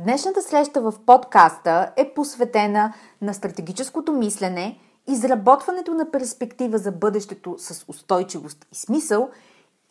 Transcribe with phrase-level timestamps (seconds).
[0.00, 4.78] Днешната среща в подкаста е посветена на стратегическото мислене,
[5.08, 9.30] изработването на перспектива за бъдещето с устойчивост и смисъл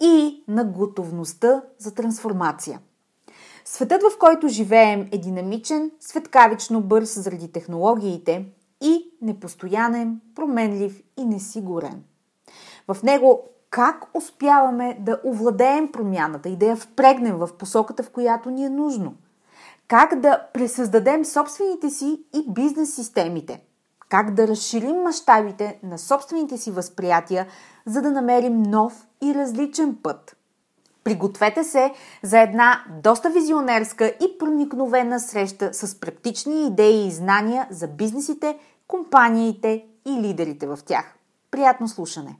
[0.02, 2.80] и на готовността за трансформация.
[3.66, 8.46] Светът, в който живеем, е динамичен, светкавично бърз заради технологиите
[8.82, 12.04] и непостоянен, променлив и несигурен.
[12.88, 18.50] В него как успяваме да овладеем промяната и да я впрегнем в посоката, в която
[18.50, 19.14] ни е нужно?
[19.88, 23.62] Как да пресъздадем собствените си и бизнес системите?
[24.10, 27.48] Как да разширим мащабите на собствените си възприятия,
[27.86, 30.38] за да намерим нов и различен път?
[31.04, 37.88] Пригответе се за една доста визионерска и проникновена среща с практични идеи и знания за
[37.88, 41.16] бизнесите, компаниите и лидерите в тях.
[41.52, 42.40] Приятно слушане!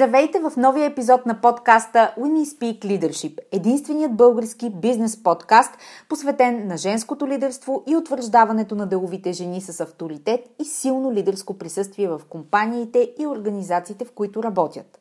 [0.00, 5.70] Здравейте в новия епизод на подкаста Women Speak Leadership, единственият български бизнес подкаст,
[6.08, 12.08] посветен на женското лидерство и утвърждаването на деловите жени с авторитет и силно лидерско присъствие
[12.08, 15.00] в компаниите и организациите, в които работят.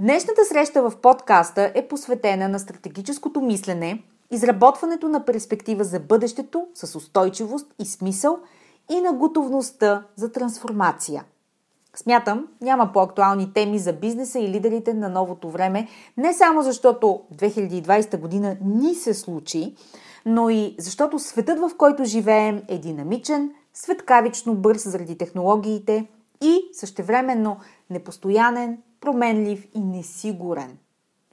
[0.00, 6.96] Днешната среща в подкаста е посветена на стратегическото мислене, изработването на перспектива за бъдещето с
[6.96, 8.38] устойчивост и смисъл
[8.90, 11.24] и на готовността за трансформация–
[11.96, 18.18] Смятам, няма по-актуални теми за бизнеса и лидерите на новото време, не само защото 2020
[18.18, 19.76] година ни се случи,
[20.26, 26.06] но и защото светът, в който живеем, е динамичен, светкавично бърз заради технологиите
[26.40, 27.56] и същевременно
[27.90, 30.78] непостоянен, променлив и несигурен.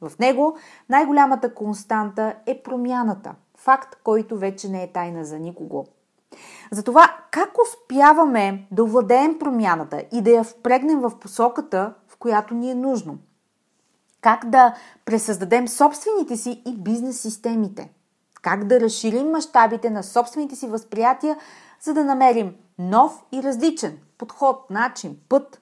[0.02, 0.58] В него
[0.90, 5.86] най-голямата константа е промяната, факт, който вече не е тайна за никого–
[6.72, 12.72] затова как успяваме да овладеем промяната и да я впрегнем в посоката, в която ни
[12.72, 13.18] е нужно?
[14.22, 17.92] Как да пресъздадем собствените си и бизнес системите?
[18.42, 21.38] Как да разширим мащабите на собствените си възприятия,
[21.82, 25.62] за да намерим нов и различен подход, начин, път?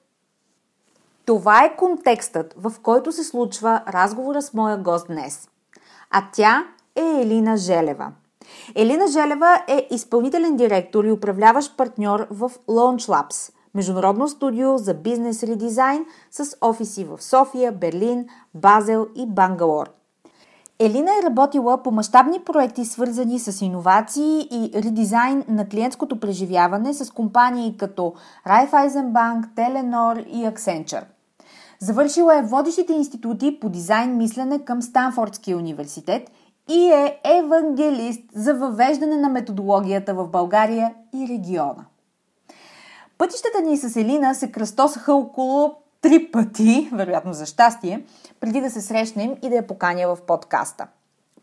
[1.26, 5.50] Това е контекстът, в който се случва разговора с моя гост днес.
[6.12, 8.12] А тя е Елина Желева–
[8.76, 15.44] Елина Желева е изпълнителен директор и управляващ партньор в Launch Labs, международно студио за бизнес
[15.44, 19.90] редизайн с офиси в София, Берлин, Базел и Бангалор.
[20.80, 27.12] Елина е работила по мащабни проекти, свързани с иновации и редизайн на клиентското преживяване с
[27.12, 28.14] компании като
[28.48, 31.04] Raiffeisenbank, Telenor и Accenture.
[31.80, 36.32] Завършила е водещите институти по дизайн мислене към Станфордския университет–
[36.70, 41.86] и е евангелист за въвеждане на методологията в България и региона.
[43.18, 48.06] Пътищата ни с Елина се кръстосаха около три пъти, вероятно за щастие,
[48.40, 50.88] преди да се срещнем и да я поканя в подкаста.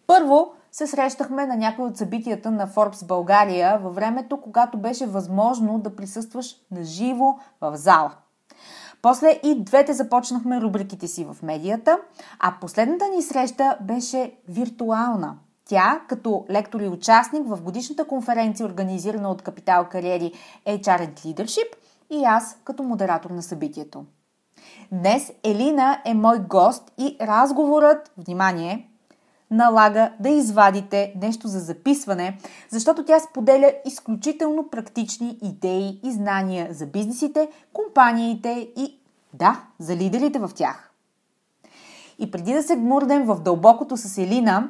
[0.06, 5.78] Първо се срещахме на някои от събитията на Forbes България във времето, когато беше възможно
[5.78, 8.12] да присъстваш на живо в зала.
[9.02, 11.98] После и двете започнахме рубриките си в медията,
[12.40, 15.36] а последната ни среща беше виртуална.
[15.64, 20.32] Тя, като лектор и участник в годишната конференция, организирана от Капитал Кариери
[20.66, 21.68] HR and Leadership,
[22.10, 24.04] и аз като модератор на събитието.
[24.92, 28.91] Днес Елина е мой гост и разговорът, внимание,
[29.52, 32.38] налага да извадите нещо за записване,
[32.70, 38.98] защото тя споделя изключително практични идеи и знания за бизнесите, компаниите и,
[39.34, 40.92] да, за лидерите в тях.
[42.18, 44.68] И преди да се гмурнем в дълбокото с Елина,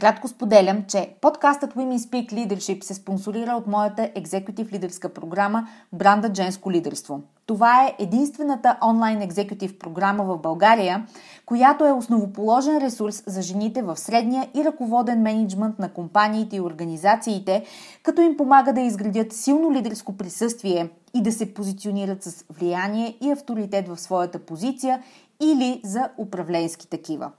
[0.00, 6.30] Кратко споделям, че подкастът Women Speak Leadership се спонсорира от моята екзекутив лидерска програма Бранда
[6.34, 7.20] Женско лидерство.
[7.46, 11.06] Това е единствената онлайн екзекутив програма в България,
[11.46, 17.64] която е основоположен ресурс за жените в средния и ръководен менеджмент на компаниите и организациите,
[18.02, 23.30] като им помага да изградят силно лидерско присъствие и да се позиционират с влияние и
[23.30, 25.02] авторитет в своята позиция
[25.40, 27.30] или за управленски такива.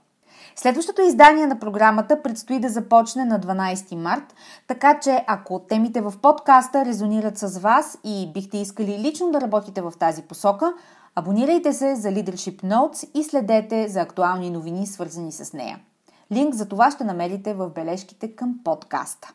[0.56, 4.34] Следващото издание на програмата предстои да започне на 12 март,
[4.68, 9.82] така че ако темите в подкаста резонират с вас и бихте искали лично да работите
[9.82, 10.72] в тази посока,
[11.14, 15.78] абонирайте се за Leadership Notes и следете за актуални новини, свързани с нея.
[16.32, 19.32] Линк за това ще намерите в бележките към подкаста.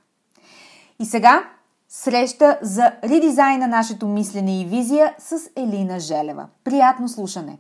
[1.00, 1.44] И сега
[1.90, 6.48] среща за редизайн на нашето мислене и визия с Елина Желева.
[6.64, 7.58] Приятно слушане!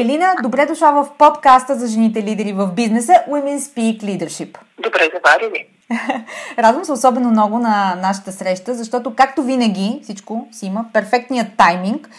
[0.00, 4.58] Елина, добре дошла в подкаста за жените лидери в бизнеса Women Speak Leadership.
[4.82, 5.66] Добре заварили.
[6.58, 12.10] Радвам се особено много на нашата среща, защото както винаги всичко си има перфектният тайминг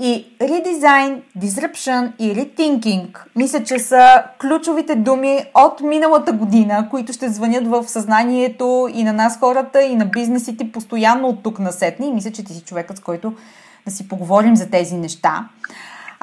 [0.00, 7.28] и редизайн, disruption и rethinking мисля, че са ключовите думи от миналата година, които ще
[7.28, 12.08] звънят в съзнанието и на нас хората, и на бизнесите постоянно от тук насетни.
[12.08, 13.32] И мисля, че ти си човекът, с който
[13.84, 15.48] да си поговорим за тези неща.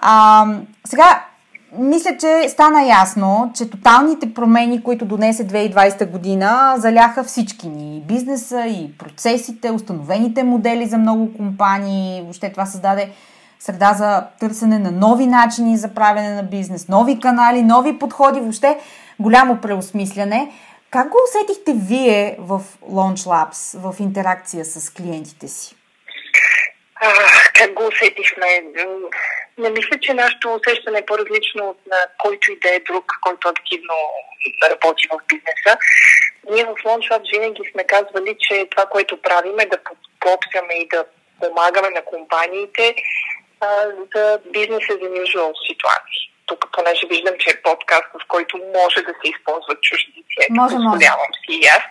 [0.01, 0.45] А,
[0.85, 1.23] сега,
[1.77, 8.01] мисля, че стана ясно, че тоталните промени, които донесе 2020 година, заляха всички ни.
[8.07, 12.21] Бизнеса и процесите, установените модели за много компании.
[12.21, 13.11] Въобще това създаде
[13.59, 18.77] среда за търсене на нови начини за правене на бизнес, нови канали, нови подходи, въобще
[19.19, 20.51] голямо преосмисляне.
[20.91, 22.61] Как го усетихте вие в
[22.91, 25.75] Launch Labs, в интеракция с клиентите си?
[27.03, 27.13] А,
[27.53, 28.47] как го усетихме?
[29.57, 33.47] Не мисля, че нашето усещане е по-различно от на който и да е друг, който
[33.47, 33.95] активно
[34.69, 35.77] работи в бизнеса.
[36.51, 41.05] Ние в LaunchLab винаги сме казвали, че това, което правим е да подготвяме и да
[41.39, 42.95] помагаме на компаниите
[43.59, 43.67] а,
[44.15, 46.23] за бизнеса за usual ситуации.
[46.45, 50.47] Тук, понеже виждам, че е подкаст, в който може да се използват чуждици.
[50.49, 51.05] Може, може.
[51.45, 51.83] си и аз.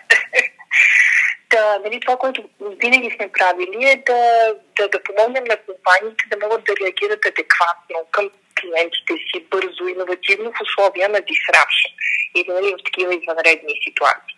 [1.51, 6.37] Да, нали, това, което винаги сме правили е да, да, да помогнем на компаниите да
[6.37, 8.29] могат да реагират адекватно към
[8.61, 11.91] клиентите си бързо, иновативно в условия на disruption
[12.35, 14.35] и нали, в такива извънредни ситуации.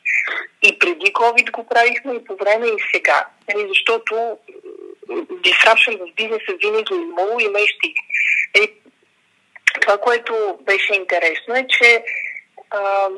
[0.63, 4.37] И преди COVID го правихме и по време и сега, нали, защото
[5.47, 7.87] disruption в бизнеса винаги е имало, има и ще
[8.55, 8.73] нали,
[9.81, 12.03] Това, което беше интересно е, че
[12.69, 13.09] а,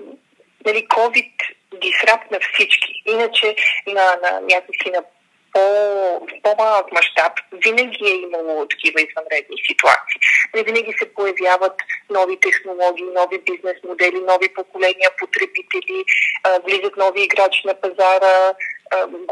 [0.66, 1.32] нали, COVID
[1.82, 3.04] дисрапт на всички.
[3.06, 3.56] Иначе
[3.88, 5.04] на, на някакси на
[5.56, 5.62] по,
[6.44, 10.20] по-малък мащаб винаги е имало такива извънредни ситуации.
[10.56, 11.74] Не винаги се появяват
[12.10, 16.04] нови технологии, нови бизнес модели, нови поколения потребители,
[16.64, 18.54] влизат нови играчи на пазара,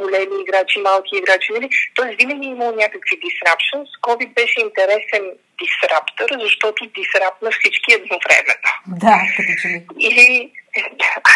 [0.02, 1.54] големи играчи, малки играчи.
[1.54, 1.70] Нали?
[1.96, 3.88] Тоест винаги е имало някакви disruptions.
[4.02, 5.24] COVID беше интересен
[5.62, 8.70] дисраптор, защото дисрапна всички едновременно.
[8.88, 9.86] Да, като че ли.
[10.00, 10.52] И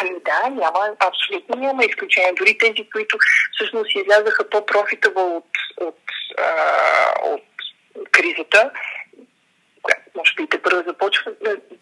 [0.02, 2.32] Ами да, няма, абсолютно няма изключение.
[2.38, 3.18] Дори тези, които
[3.54, 6.00] всъщност излязаха по-профитабъл от, от,
[6.38, 6.46] а,
[7.24, 7.44] от
[8.12, 8.72] кризата,
[10.18, 11.32] може би те първо започва,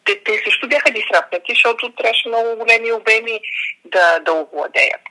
[0.06, 3.39] те, те също бяха дисрапнати, защото трябваше много големи обеми
[3.86, 5.01] да, да овладеят.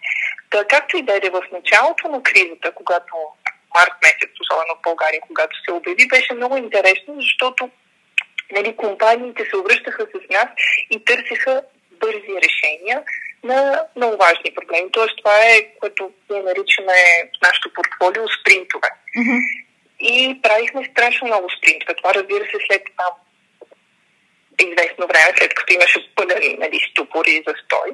[0.51, 3.15] Та, както и да е в началото на кризата, когато
[3.75, 7.71] март месец, особено в България, когато се обяви, беше много интересно, защото
[8.53, 10.49] нали, компаниите се обръщаха с нас
[10.91, 13.03] и търсеха бързи решения
[13.45, 14.93] на много важни проблеми.
[14.93, 16.97] Тоест това е, което ние наричаме
[17.35, 18.89] в нашото портфолио спринтове.
[19.19, 19.41] Mm-hmm.
[20.07, 21.95] И правихме страшно много спринтове.
[21.95, 23.09] Това разбира се след това
[24.63, 27.91] известно време, след като имаше пълен нали, ступор и застой.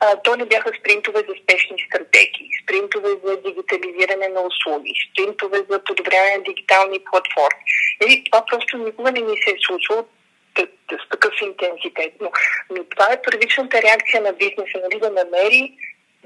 [0.00, 5.84] А, то не бяха спринтове за спешни стратегии, спринтове за дигитализиране на услуги, спринтове за
[5.84, 7.64] подобряване на дигитални платформи.
[8.00, 10.04] Нали, това просто никога не ни се е случило
[10.90, 12.12] с такъв интензитет.
[12.20, 12.30] Но,
[12.70, 15.72] но това е първичната реакция на бизнеса, нали, да намери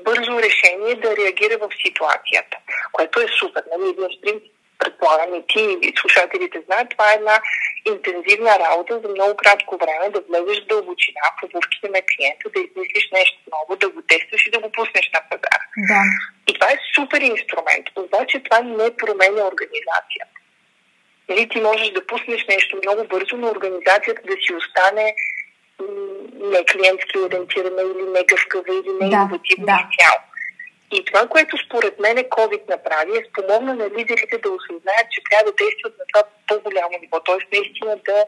[0.04, 2.56] бързо решение да реагира в ситуацията,
[2.92, 3.62] което е супер.
[3.72, 4.42] Нали, един спринт,
[4.78, 7.40] предполагам и ти и слушателите знаят, това е една
[7.86, 12.60] интензивна работа за много кратко време, да влезеш в дълбочина в обувките на клиента, да
[12.60, 15.64] измислиш нещо ново, да го тестваш и да го пуснеш на пазара.
[15.90, 16.02] Да.
[16.48, 17.86] И това е супер инструмент.
[17.96, 20.36] Обаче това не променя организацията.
[21.28, 25.14] Нали, ти можеш да пуснеш нещо много бързо, но организацията да си остане
[26.34, 29.88] не клиентски ориентирана или не гъвкава или не да, да.
[29.98, 30.20] цяло.
[30.92, 35.50] И това, което според мен COVID направи, е спомогна на лидерите да осъзнаят, че трябва
[35.50, 37.56] да действат на това по-голямо ниво, т.е.
[37.56, 38.24] наистина да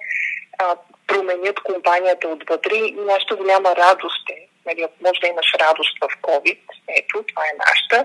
[0.58, 0.76] а,
[1.06, 2.74] променят компанията отвътре.
[2.74, 7.58] И нашата голяма радост е, нали, може да имаш радост в COVID, ето, това е
[7.66, 8.04] нашата,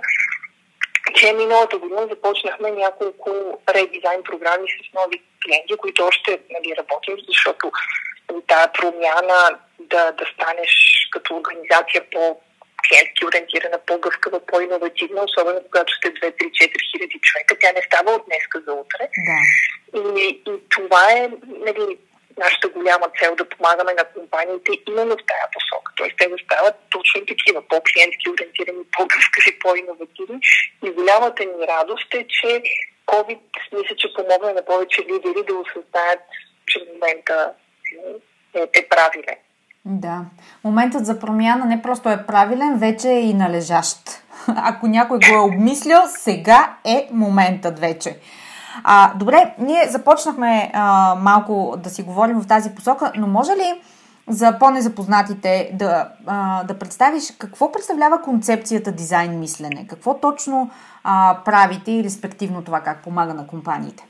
[1.15, 3.31] че миналата година започнахме няколко
[3.69, 7.71] редизайн програми с нови клиенти, които още нали, работим, защото
[8.47, 10.73] тази промяна да, да станеш
[11.11, 12.41] като организация по
[12.87, 17.55] клиентски ориентирана, по-гъвкава, по-инновативна, особено когато сте 2-3-4 хиляди човека.
[17.61, 19.03] Тя не става от днеска за утре.
[19.27, 19.39] Да.
[20.19, 21.29] И, и това е
[21.67, 21.97] нали,
[22.37, 25.91] нашата голяма цел да помагаме на компаниите именно в тази посока.
[25.95, 30.39] Тоест те да стават точно такива, по-клиентски ориентирани, по-гъвкави, по-инновативни.
[30.85, 32.61] И голямата ни радост е, че
[33.07, 33.39] COVID
[33.73, 36.21] мисля, че помогна на повече лидери да осъзнаят,
[36.67, 37.53] че в момента
[38.55, 39.37] е, е правилен.
[39.85, 40.21] Да.
[40.63, 44.09] Моментът за промяна не просто е правилен, вече е и належащ.
[44.47, 48.19] Ако някой го е обмислял, сега е моментът вече.
[48.83, 53.81] А, добре, ние започнахме а, малко да си говорим в тази посока, но може ли
[54.27, 59.87] за по-незапознатите да, а, да представиш какво представлява концепцията дизайн мислене?
[59.87, 60.69] Какво точно
[61.03, 64.07] а, правите и респективно това как помага на компаниите?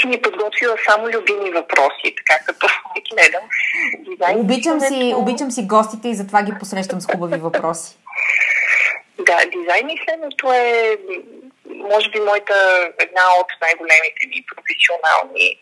[0.00, 2.66] Си ми подготвила само любими въпроси, така като
[3.12, 3.42] гледам.
[3.98, 7.96] Дизайн обичам, си, обичам си гостите и затова ги посрещам с хубави въпроси.
[9.18, 10.96] Да, дизайн мисленето е,
[11.66, 15.58] може би, моята една от най-големите ми професионални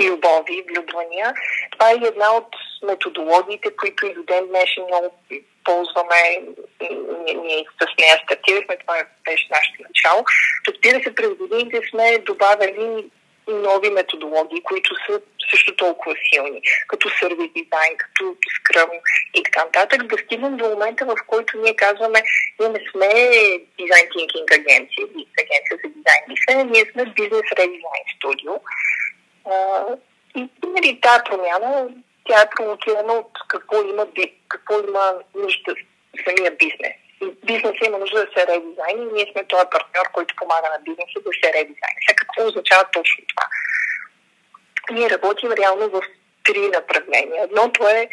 [0.00, 1.34] любови, влюбвания.
[1.72, 2.48] Това е една от
[2.86, 5.14] методологиите, които и до ден днешен много
[5.64, 6.40] ползваме.
[7.44, 10.24] Ние с нея стартирахме, това беше нашето начало.
[10.68, 13.10] Разбира се, през годините сме добавили
[13.48, 18.90] нови методологии, които са също толкова силни, като сервис дизайн, като скръм
[19.34, 22.22] и така нататък, да стигнем до момента, в който ние казваме,
[22.60, 23.08] ние не сме
[23.78, 25.06] дизайн тинкинг агенция,
[25.42, 28.52] агенция за дизайн мислене, ние сме бизнес редизайн студио.
[30.36, 31.88] И нали, тази промяна,
[32.28, 34.06] тя е провокирана от какво има,
[34.48, 35.74] какво има нужда
[36.24, 36.92] самия бизнес
[37.46, 41.18] бизнеса има нужда да се редизайни и ние сме този партньор, който помага на бизнеса
[41.26, 42.00] да се редизайни.
[42.06, 43.46] Сега какво означава точно това?
[44.90, 46.02] Ние работим реално в
[46.44, 47.44] три направления.
[47.44, 48.08] Едното е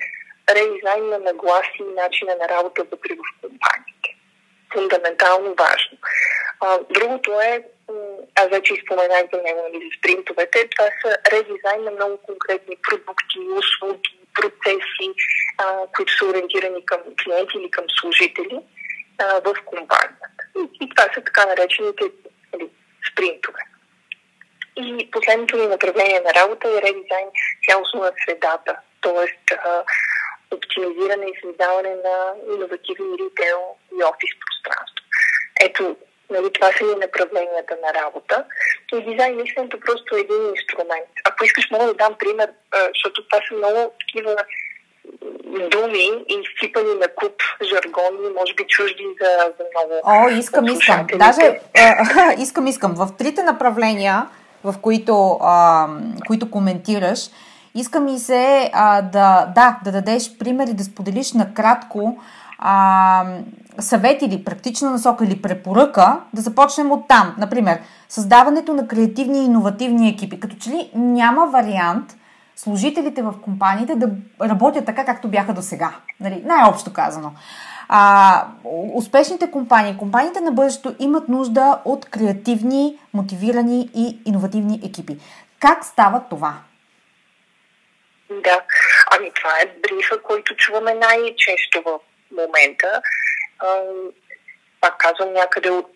[0.50, 4.10] редизайн на нагласи и начина на работа вътре в компаниите.
[4.74, 5.98] Фундаментално важно.
[6.90, 7.64] Другото е,
[8.36, 13.40] аз вече изпоменах за него нали, за спринтовете, това са редизайн на много конкретни продукти,
[13.40, 15.08] услуги, процеси,
[15.58, 18.60] а, които са ориентирани към клиенти или към служители
[19.20, 20.28] в компанията.
[20.58, 22.04] И, и това са така наречените
[22.54, 22.70] нали,
[23.12, 23.60] спринтове.
[24.78, 27.28] И последното ни направление на работа е редизайн
[27.70, 29.56] цялостно на средата, т.е.
[30.56, 33.62] оптимизиране и създаване на иновативни ритейл
[34.00, 35.06] и офис пространство.
[35.62, 35.98] Ето,
[36.30, 38.46] нали, това са ни направленията на работа.
[38.94, 41.10] И дизайн мисленето просто е един инструмент.
[41.26, 42.50] Ако искаш, мога да дам пример,
[42.94, 44.36] защото това са много такива
[45.72, 50.02] думи и сипани на куп жаргони, може би чужди за, за много.
[50.04, 51.08] О, искам, искам.
[51.20, 52.94] Даже а, искам, искам.
[52.96, 54.28] В трите направления,
[54.64, 55.88] в които, а,
[56.28, 57.20] които коментираш,
[57.76, 62.18] искам и се а, да, да, да дадеш пример и да споделиш накратко
[62.60, 63.26] а,
[63.80, 67.36] съвет или практична насока или препоръка, да започнем от там.
[67.38, 70.40] Например, създаването на креативни и иновативни екипи.
[70.40, 72.16] Като че ли няма вариант–
[72.56, 74.10] служителите в компаниите да
[74.42, 75.96] работят така, както бяха до сега.
[76.20, 77.32] Нали, най-общо казано.
[77.90, 78.48] А,
[78.94, 85.18] успешните компании, компаниите на бъдещето имат нужда от креативни, мотивирани и иновативни екипи.
[85.60, 86.54] Как става това?
[88.30, 88.62] Да,
[89.12, 92.00] ами това е брифа, който чуваме най-често в
[92.32, 93.02] момента.
[94.82, 95.92] пак казвам някъде от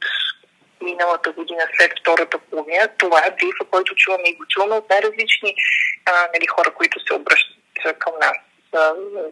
[0.81, 2.87] миналата година след втората половина.
[2.97, 5.55] Това е брифа, който чуваме и го чуваме от най-различни
[6.05, 8.37] а, нали, хора, които се обръщат към нас.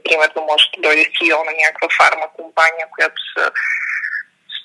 [0.03, 3.51] Примерно може да дойде CEO на някаква фарма компания, която са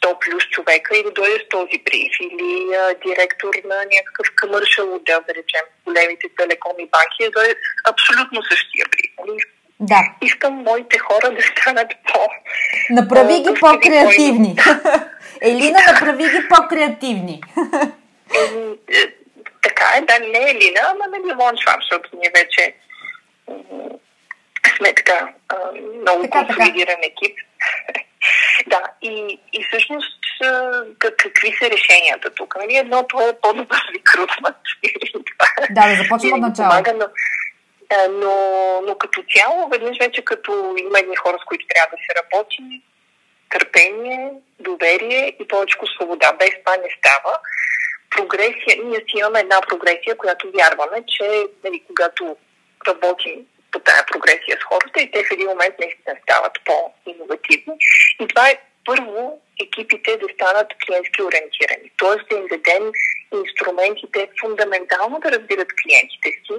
[0.02, 4.94] 100 плюс човека и да дойде с този бриф или а, директор на някакъв къмършал
[4.94, 9.12] отдел, да речем, големите телекоми банки, да дойде абсолютно същия бриф.
[9.18, 9.38] Нали?
[9.82, 10.00] Да.
[10.22, 12.18] Искам моите хора да станат по...
[12.90, 14.56] Направи ги по-креативни.
[15.42, 17.42] Елина, направи ги по-креативни.
[18.34, 19.06] Е,
[19.62, 22.74] така е, да, не е Лина, ама нали Лоншвам, защото ние вече
[24.76, 25.28] сме така
[26.00, 27.06] много така, консолидиран така.
[27.06, 27.36] екип.
[28.66, 30.18] да, и, и всъщност
[30.98, 32.56] какви са решенията тук?
[32.58, 32.76] Нали?
[32.76, 34.56] Едното е по-добър рекрутмент.
[35.70, 36.68] да, да започнем от начало.
[36.68, 37.06] Помага, но,
[38.10, 38.34] но,
[38.86, 42.82] но като цяло, веднъж вече като има едни хора, с които трябва да се работи,
[43.50, 44.30] търпение,
[44.60, 46.32] доверие и повече свобода.
[46.32, 47.38] Без това не става.
[48.10, 52.36] Прогресия, ние си имаме една прогресия, която вярваме, че нали, когато
[52.88, 57.74] работим по тая прогресия с хората и те в един момент наистина стават по-инновативни.
[58.20, 62.34] И това е първо екипите да станат клиентски ориентирани, т.е.
[62.34, 62.92] да им дадем
[63.34, 66.56] инструментите фундаментално да разбират клиентите си,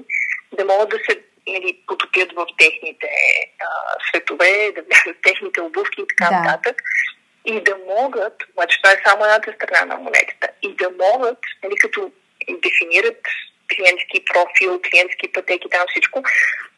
[0.53, 3.09] да могат да се нали, потопят в техните
[3.59, 3.67] а,
[4.09, 6.39] светове, да влязат в техните обувки и така да.
[6.39, 6.81] нататък.
[7.45, 11.75] И да могат, обаче това е само едната страна на монетата, и да могат, нали,
[11.75, 12.11] като
[12.49, 13.21] дефинират
[13.75, 16.23] клиентски профил, клиентски пътеки, там всичко,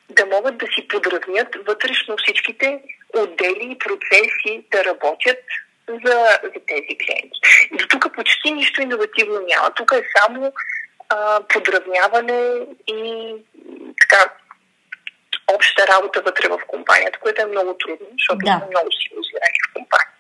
[0.10, 2.80] да могат да си подравнят вътрешно всичките
[3.18, 5.44] отдели и процеси да работят
[5.90, 7.40] за, за тези клиенти.
[7.74, 9.74] И до тук почти нищо иновативно няма.
[9.76, 10.54] Тук е само
[11.10, 13.34] а, подравняване и
[14.02, 14.32] така
[15.54, 18.52] обща работа вътре в компанията, което е много трудно, защото да.
[18.58, 20.12] сме много силозирани в компанията.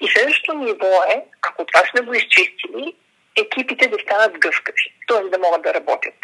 [0.00, 2.94] И следващото ниво е, ако това сме го изчистили,
[3.36, 5.22] екипите да станат гъвкави, т.е.
[5.28, 6.20] да могат да работят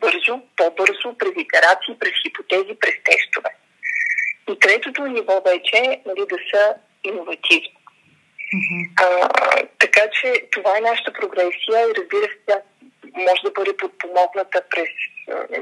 [0.00, 3.50] бързо, по-бързо, през итерации, през хипотези, през тестове.
[4.50, 6.74] И третото ниво вече е нали, да са
[7.04, 7.76] иновативни.
[8.54, 8.82] Mm-hmm.
[8.96, 9.28] А,
[9.78, 12.60] така че това е нашата прогресия и разбира се, тя
[13.14, 14.90] може да бъде подпомогната през,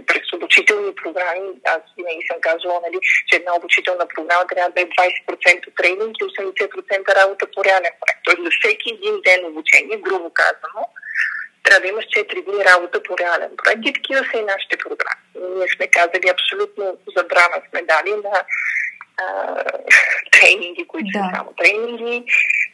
[0.06, 1.48] през обучителни програми.
[1.64, 6.24] Аз винаги съм казвала, нали, че една обучителна програма трябва да е 20% тренинг и
[6.24, 8.20] 80% работа по реален проект.
[8.24, 10.82] Тоест за всеки един ден обучение, грубо казано,
[11.64, 15.22] трябва да имаш 4 дни работа по реален проект и такива са и нашите програми.
[15.56, 16.84] Ние сме казали абсолютно
[17.16, 18.36] забрана сме дали на
[19.20, 19.54] а,
[20.30, 21.18] тренинги, които да.
[21.18, 22.24] са само тренинги,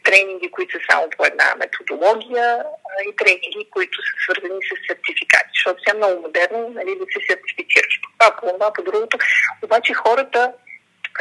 [0.04, 2.48] тренинги, които са само по една методология
[2.90, 7.04] а, и тренинги, които са свързани с сертификати, защото сега е много модерно нали, да
[7.12, 9.18] се сертифицираш по това, по това, по другото.
[9.64, 10.52] Обаче хората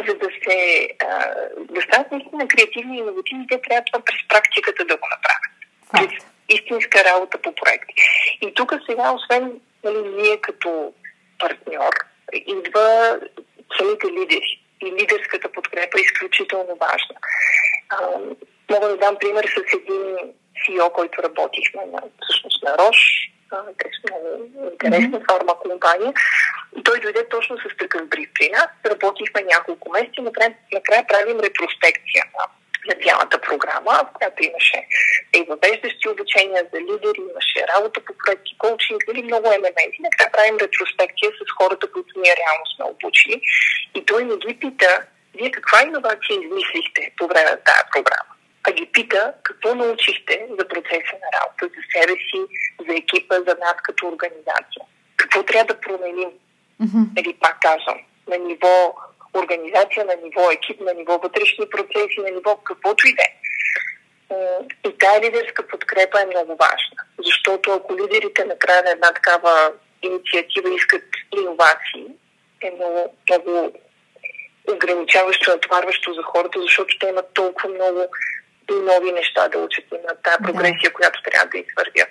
[0.07, 1.35] за да се а,
[1.69, 5.53] да станат наистина креативни и иновативни, те трябва това през практиката да го направят.
[5.91, 6.11] През
[6.49, 7.93] истинска работа по проекти.
[8.41, 10.93] И тук сега, освен нали, ние като
[11.39, 11.93] партньор,
[12.33, 13.19] идва
[13.77, 14.64] самите лидери.
[14.81, 17.15] И лидерската подкрепа е изключително важна.
[17.89, 17.97] А,
[18.71, 22.97] мога да дам пример с един CEO, който работихме на, всъщност на Рош,
[23.77, 26.13] те са много интересна фарма компания.
[26.83, 28.67] Той дойде точно с такъв бриф при нас.
[28.85, 32.45] Работихме няколко месеца и накрая, накрая правим ретроспекция на
[32.87, 34.87] на цялата програма, в която имаше
[35.33, 39.97] и въвеждащи обучения за лидери, имаше работа по проекти, коучинг или много елементи.
[39.99, 43.41] Накрая правим ретроспекция с хората, които ние реално сме обучили.
[43.95, 45.03] И той не ги пита,
[45.37, 48.31] вие каква иновация измислихте по време на тази програма?
[48.67, 52.39] А ги пита какво научихте за процеса на работа, за себе си,
[52.87, 54.83] за екипа, за нас като организация.
[55.17, 56.31] Какво трябва да променим?
[56.81, 57.21] Mm-hmm.
[57.21, 58.95] Или пак казвам, на ниво
[59.39, 63.33] организация на ниво екип, на ниво вътрешни процеси, на ниво каквото и да е.
[64.89, 69.71] И тази лидерска подкрепа е много важна, защото ако лидерите на края на една такава
[70.01, 71.03] инициатива искат
[71.39, 72.05] иновации,
[72.61, 73.73] е много, много
[74.73, 78.07] ограничаващо, натварващо за хората, защото те имат толкова много
[78.73, 80.93] нови неща да учат и на тази прогресия, да.
[80.93, 82.09] която трябва да извървят.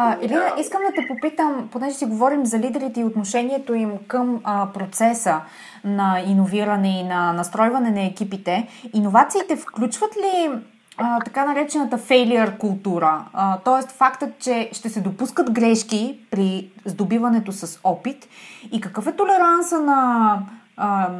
[0.00, 4.40] А, Илина, искам да те попитам, понеже си говорим за лидерите и отношението им към
[4.44, 5.40] а, процеса
[5.84, 10.50] на иновиране и на настройване на екипите, иновациите включват ли
[10.96, 13.24] а, така наречената failure култура?
[13.32, 18.28] А, тоест фактът, че ще се допускат грешки при здобиването с опит
[18.72, 20.38] и какъв е толеранса на
[20.76, 21.10] а,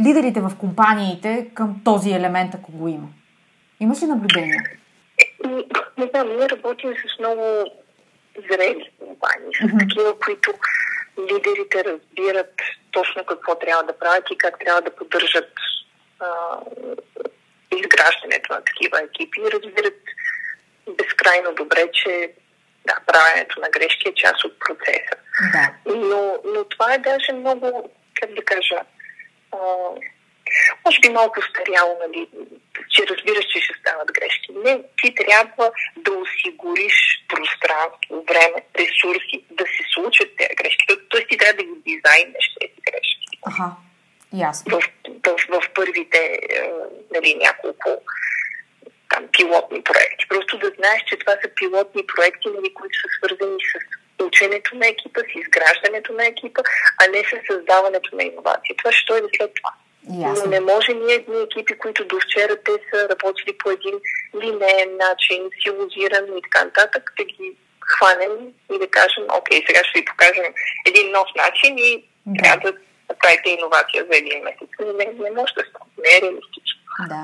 [0.00, 3.08] лидерите в компаниите към този елемент, ако го има?
[3.80, 4.78] Имаш ли наблюдение?
[5.98, 7.42] Не знам, ние работим с много
[8.50, 9.78] зрели компании, с mm-hmm.
[9.78, 10.54] такива, които
[11.18, 12.54] лидерите разбират
[12.90, 15.48] точно какво трябва да правят и как трябва да поддържат
[16.20, 16.26] а,
[17.76, 20.00] изграждането на такива екипи и разбират
[20.88, 22.32] безкрайно добре, че
[22.86, 25.16] да, правенето на грешки е част от процеса.
[25.52, 25.74] Да.
[25.86, 28.80] Но, но това е даже много, как да кажа,
[29.52, 29.58] а,
[30.84, 32.28] може би малко старяло, нали,
[32.90, 34.52] че разбираш, че ще стават грешки.
[34.64, 40.86] Не, ти трябва да осигуриш пространство, време, ресурси да се случат тези грешки.
[41.08, 43.26] Тоест ти трябва да ги дизайнеш тези грешки.
[43.42, 43.70] Ага,
[44.32, 44.78] ясно.
[44.78, 44.82] В,
[45.26, 46.18] в, в, първите
[46.52, 46.70] е,
[47.14, 48.02] нали, няколко
[49.10, 50.28] там, пилотни проекти.
[50.28, 54.86] Просто да знаеш, че това са пилотни проекти, нали, които са свързани с ученето на
[54.86, 56.62] екипа, с изграждането на екипа,
[57.02, 58.76] а не с създаването на иновации.
[58.76, 59.72] Това ще дойде след това.
[60.10, 60.44] Ясно.
[60.44, 63.94] Но не може ние едни екипи, които до вчера те са работили по един
[64.42, 68.32] линеен начин, силозиран и така нататък, да ги хванем
[68.74, 70.44] и да кажем, окей, сега ще ви покажем
[70.86, 72.42] един нов начин и да.
[72.42, 74.68] трябва да направите иновация за един месец.
[74.80, 76.80] Не, не може да стане, не е реалистично.
[77.08, 77.22] Да,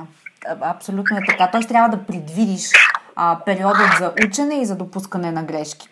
[0.60, 1.50] абсолютно е така.
[1.52, 2.70] Тоест трябва да предвидиш
[3.16, 5.88] а, периодът за учене и за допускане на грешки.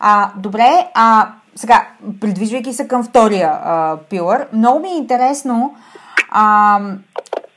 [0.00, 1.88] А, добре, а сега,
[2.20, 5.76] придвижвайки се към втория а, пилър, много ми е интересно
[6.28, 6.80] а,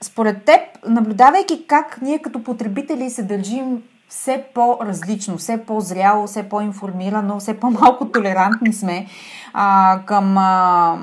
[0.01, 3.81] според теб, наблюдавайки как ние като потребители се държим
[4.11, 9.05] все по-различно, все по-зряло, все по-информирано, все по-малко толерантни сме
[9.53, 10.97] а, към, а,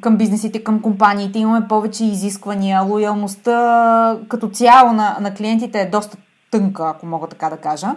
[0.00, 1.38] към бизнесите, към компаниите.
[1.38, 2.82] Имаме повече изисквания.
[2.82, 6.16] Лоялността като цяло на, на клиентите е доста
[6.50, 7.88] тънка, ако мога така да кажа.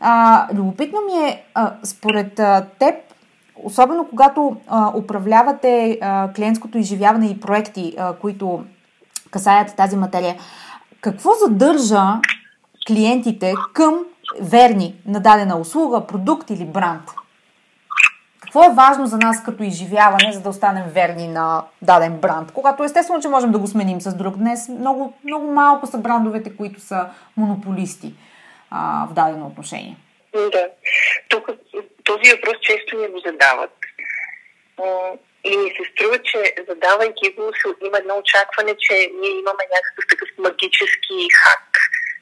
[0.00, 2.94] А, любопитно ми е, а, според а, теб,
[3.62, 8.64] особено когато а, управлявате а, клиентското изживяване и проекти, а, които
[9.30, 10.36] касаят тази материя,
[11.00, 12.04] какво задържа
[12.88, 14.04] клиентите към
[14.40, 17.02] верни на дадена услуга, продукт или бранд?
[18.40, 22.52] Какво е важно за нас като изживяване, за да останем верни на даден бранд?
[22.52, 24.36] Когато естествено, че можем да го сменим с друг.
[24.36, 28.14] Днес много, много малко са брандовете, които са монополисти
[28.70, 29.96] а, в дадено отношение.
[30.32, 30.68] Да.
[31.28, 31.50] Тук
[32.08, 33.76] този въпрос често ни го задават.
[35.44, 37.52] И ми се струва, че задавайки го,
[37.86, 41.68] има едно очакване, че ние имаме някакъв такъв магически хак.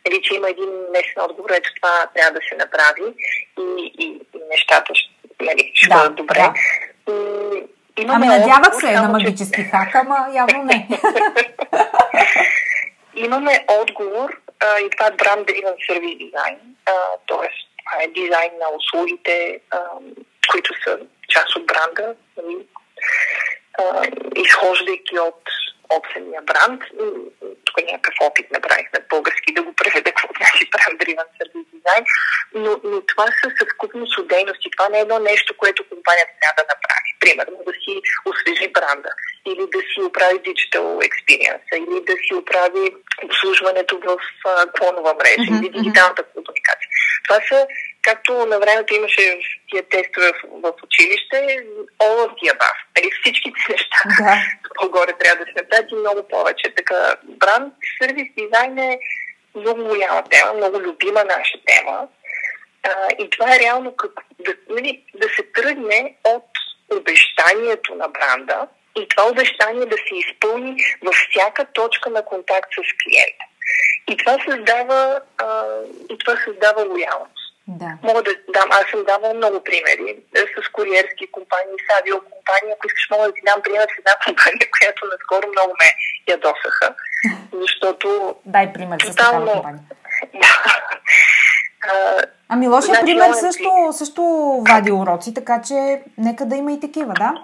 [0.07, 3.14] Или че има един лесен отговор, ето това трябва да се направи
[3.59, 4.92] и, и, и нещата
[5.40, 6.38] нали, ще да, бъдат добре.
[6.38, 6.55] Да.
[7.99, 9.68] Имаме ами надявах се на магически че...
[9.70, 10.88] хак, ама явно не.
[13.14, 16.59] имаме отговор а, и това е Brand Driven Service Design,
[17.29, 17.66] т.е.
[17.87, 19.81] това е дизайн на услугите, а,
[20.51, 22.66] които са част от бранда, нали,
[24.37, 25.42] изхождайки от,
[25.90, 26.07] от
[26.46, 26.83] бранд.
[27.64, 32.05] Тук някакъв опит направихме български да го преведа какво значи Brand Driven Service Design,
[32.55, 34.70] но, но това са съвкупност от дейности.
[34.70, 37.11] Това не е едно нещо, което компанията трябва да направи.
[37.20, 39.11] Примерно да си освежи бранда
[39.47, 44.19] или да си оправи digital experience, или да си оправи обслужването в
[44.79, 45.61] клонова мрежа, mm-hmm.
[45.61, 46.89] или дигиталната комуникация.
[47.29, 47.67] Това са,
[48.03, 51.37] както на времето имаше в тия тестове в, в училище,
[51.99, 52.79] all of the above.
[52.97, 54.43] Нали, всичките неща да.
[54.75, 56.75] по-горе трябва да се направят и много повече.
[56.77, 58.99] Така, бранд, сервис, дизайн е
[59.55, 62.09] много голяма тема, много любима наша тема.
[62.83, 66.45] А, и това е реално как, да, нали, да се тръгне от
[66.91, 72.89] обещанието на бранда, и това обещание да се изпълни във всяка точка на контакт с
[73.03, 73.45] клиента.
[74.09, 75.65] И това създава, а,
[76.11, 77.47] и това създава лоялност.
[77.69, 77.99] Да.
[78.03, 82.73] Мога да дам, аз съм давал много примери е, с куриерски компании, с авиокомпании.
[82.73, 85.89] Ако искаш, мога да ти дам пример с една компания, която наскоро много ме
[86.33, 86.95] ядосаха,
[87.63, 88.37] защото...
[88.45, 89.83] Дай пример с такава компания.
[92.49, 94.23] ами лошия значи, пример също, също
[94.69, 97.35] вади уроци, така че нека да има и такива, да?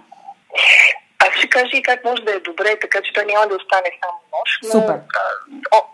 [1.25, 3.99] Аз ще кажа и как може да е добре, така че той няма да остане
[4.03, 4.53] само нощ.
[4.63, 4.99] Но, Супер.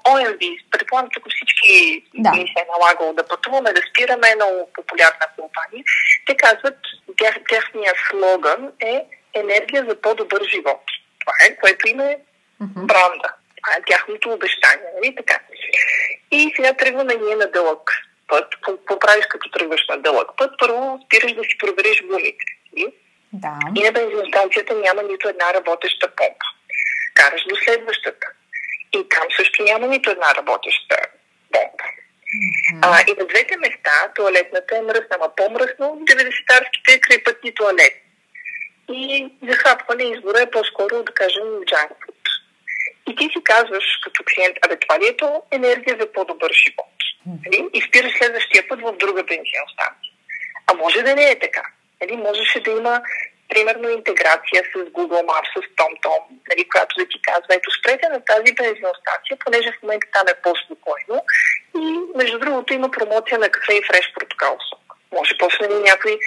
[0.08, 2.30] ОМБ, предполагам, тук всички да.
[2.30, 5.84] ни се е налагало да пътуваме, да спираме много популярна компания.
[6.26, 6.78] Те казват,
[7.16, 10.82] тях, тяхния слоган е енергия за по-добър живот.
[11.20, 12.18] Това е, което им е
[12.62, 12.86] mm-hmm.
[12.86, 13.28] бранда.
[13.56, 15.38] Това е тяхното обещание, нали така?
[16.30, 17.90] И сега тръгваме ние на дълъг
[18.28, 18.54] път.
[18.64, 20.52] Какво правиш като тръгваш на дълъг път?
[20.58, 22.44] Първо спираш да си провериш гумите.
[23.32, 23.58] Да.
[23.76, 26.46] И на бензиностанцията няма нито една работеща помпа.
[27.14, 28.26] Караш до следващата.
[28.92, 30.96] И там също няма нито една работеща
[31.52, 31.84] помпа.
[31.84, 32.78] Mm-hmm.
[32.82, 38.02] А, и на двете места туалетната е мръсна, ама по-мръсна от 90-тарските крайпътни туалети.
[38.92, 42.14] И захапване избора е по-скоро, да кажем, food.
[43.08, 46.96] И ти си казваш като клиент, абе това ли е то енергия за по-добър живот?
[47.28, 47.70] Mm-hmm.
[47.70, 50.12] И спираш следващия път в друга бензиностанция.
[50.66, 51.62] А може да не е така.
[52.00, 53.02] Нали, можеше да има
[53.48, 58.24] примерно интеграция с Google Maps, с TomTom, нали, която да ти казва, ето спрете на
[58.24, 61.24] тази бензиностанция, понеже в момента там е по-спокойно
[61.76, 64.58] и между другото има промоция на кафе и фреш протокол.
[65.12, 66.18] Може после някой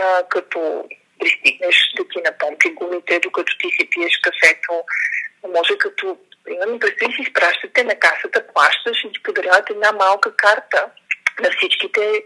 [0.00, 0.84] а, като
[1.20, 4.72] пристигнеш да ти напомпи гумите, докато ти си пиеш кафето.
[5.56, 10.86] Може като, примерно, представи си, изпращате на касата, плащаш и ти подаряват една малка карта
[11.42, 12.22] на всичките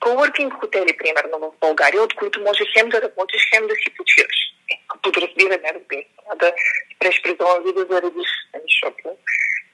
[0.00, 4.36] Коворкинг хотели, примерно, в България, от които може хем да работиш, хем да си почиваш.
[4.70, 6.52] Е, подразбиране, разбира се, да
[6.94, 9.16] спреш през онзи да заредиш, нали, защото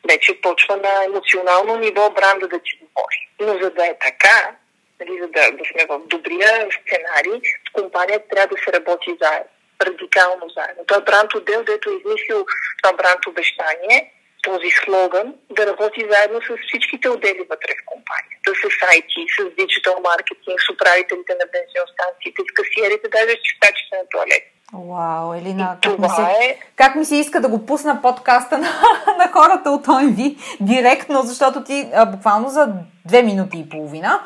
[0.09, 3.29] вече почва на емоционално ниво бранда да ти говори.
[3.41, 4.57] Но за да е така,
[5.01, 7.41] нали, за да, да сме в добрия сценарий,
[7.73, 9.51] компанията трябва да се работи заедно.
[9.83, 10.85] Радикално заедно.
[10.87, 12.47] Той бранд отдел, дето е измислил
[12.83, 14.13] това бранд обещание,
[14.45, 18.51] този слоган, да работи заедно с всичките отдели вътре в компанията.
[18.63, 18.65] С
[18.97, 24.45] IT, с диджитал маркетинг, с управителите на бензиностанциите, с касиерите, даже с чистачите на туалет.
[24.91, 26.59] Вау, Елина, как ми, се, е...
[26.77, 28.69] как ми се иска да го пусна подкаста на,
[29.21, 30.19] на хората от ОМВ
[30.61, 32.69] директно, защото ти а, буквално за
[33.05, 34.21] две минути и половина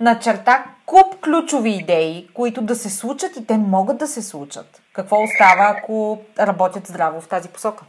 [0.00, 4.82] начерта куп ключови идеи, които да се случат и те могат да се случат.
[4.92, 7.84] Какво остава, ако работят здраво в тази посока?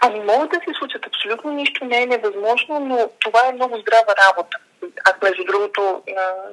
[0.00, 1.06] Ами могат да се случат.
[1.06, 4.58] Абсолютно нищо не е невъзможно, но това е много здрава работа.
[5.04, 6.02] Аз, между другото,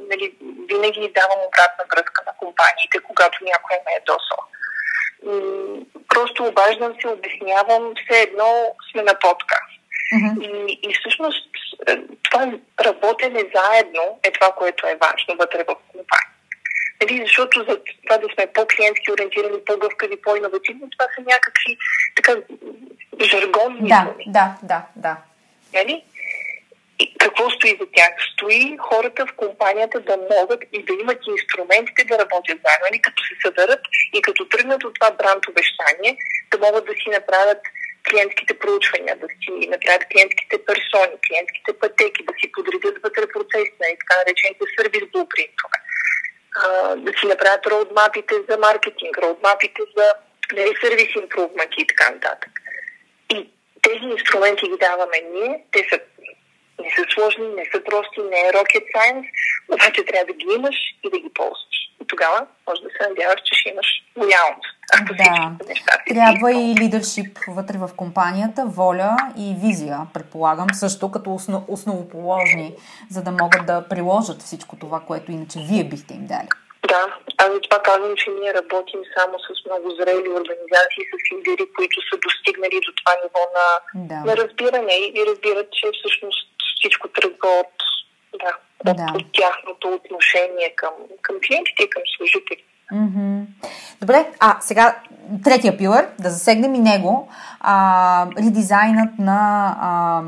[0.10, 4.42] нали, винаги давам обратна връзка на компаниите, когато някой ме е досъл.
[6.08, 9.78] Просто обаждам се, обяснявам, все едно сме на подкаст.
[10.14, 10.42] Uh-huh.
[10.42, 11.50] И, и всъщност
[11.88, 16.37] е, това работене заедно е това, което е важно вътре в компания.
[17.02, 21.78] Нали, защото за това да сме по-клиентски ориентирани, по-гъвкави, по-инновативни, това са някакви
[22.16, 22.36] така
[23.22, 25.18] жаргонни Да, да, да, да.
[25.74, 26.04] Нали?
[27.00, 28.14] И какво стои за тях?
[28.34, 33.02] Стои хората в компанията да могат и да имат инструментите да работят заедно, нали?
[33.02, 33.82] като се съберат
[34.14, 36.18] и като тръгнат от това бранд обещание,
[36.52, 37.62] да могат да си направят
[38.10, 43.96] клиентските проучвания, да си направят клиентските персони, клиентските пътеки, да си подредят вътре процес, нали?
[44.02, 45.78] така наречените сервис блупринтове
[46.98, 50.14] да си направят роудмапите за маркетинг, роудмапите за
[50.54, 52.50] нали, сервис импрувмент и така нататък.
[53.30, 53.50] И
[53.82, 56.00] тези инструменти ги даваме ние, те са
[56.84, 59.28] не са сложни, не са прости, не е rocket science,
[59.70, 61.78] обаче трябва да ги имаш и да ги ползваш.
[62.04, 64.77] И тогава може да се надяваш, че ще имаш лоялност.
[65.18, 71.64] Да, неща трябва и лидершип вътре в компанията, воля и визия, предполагам, също като основ,
[71.68, 72.76] основоположни,
[73.10, 76.48] за да могат да приложат всичко това, което иначе вие бихте им дали.
[76.88, 77.04] Да,
[77.38, 81.98] аз за това казвам, че ние работим само с много зрели организации, с лидери, които
[82.10, 83.68] са достигнали до това ниво на,
[84.10, 84.20] да.
[84.28, 86.48] на разбиране и разбират, че всъщност
[86.78, 87.76] всичко тръгва от,
[88.44, 88.54] да,
[88.92, 89.08] от, да.
[89.16, 92.67] от тяхното отношение към, към клиентите и към служителите.
[92.94, 93.46] Mm-hmm.
[94.02, 94.96] Добре, а сега
[95.44, 97.28] третия пилър, да засегнем и него,
[97.60, 100.22] а, редизайнът на, а,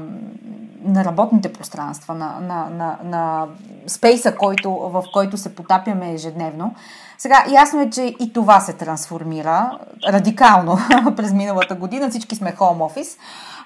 [0.83, 3.45] на работните пространства, на, на, на, на
[3.87, 6.75] спейса, който, в който се потапяме ежедневно.
[7.17, 10.77] Сега, ясно е, че и това се трансформира радикално
[11.15, 12.09] през миналата година.
[12.09, 13.17] Всички сме home office.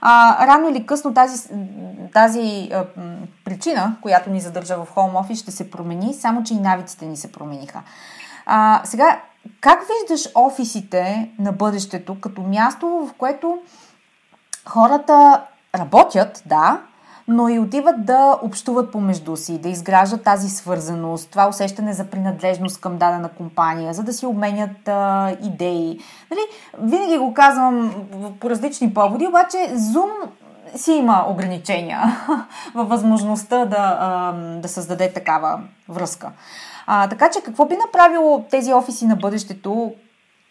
[0.01, 1.49] А, рано или късно тази,
[2.13, 2.85] тази а,
[3.45, 7.17] причина, която ни задържа в home office, ще се промени, само че и навиците ни
[7.17, 7.81] се промениха.
[8.45, 9.21] А, сега,
[9.61, 13.57] как виждаш офисите на бъдещето като място, в което
[14.65, 15.41] хората
[15.75, 16.79] работят, да,
[17.27, 22.81] но и отиват да общуват помежду си, да изграждат тази свързаност, това усещане за принадлежност
[22.81, 25.99] към дадена компания, за да си обменят а, идеи.
[26.31, 26.41] Нали?
[26.79, 27.93] Винаги го казвам
[28.39, 30.11] по различни поводи, обаче Zoom
[30.75, 32.01] си има ограничения
[32.75, 36.31] във възможността да, а, да създаде такава връзка.
[36.87, 39.95] А, така че какво би направило тези офиси на бъдещето,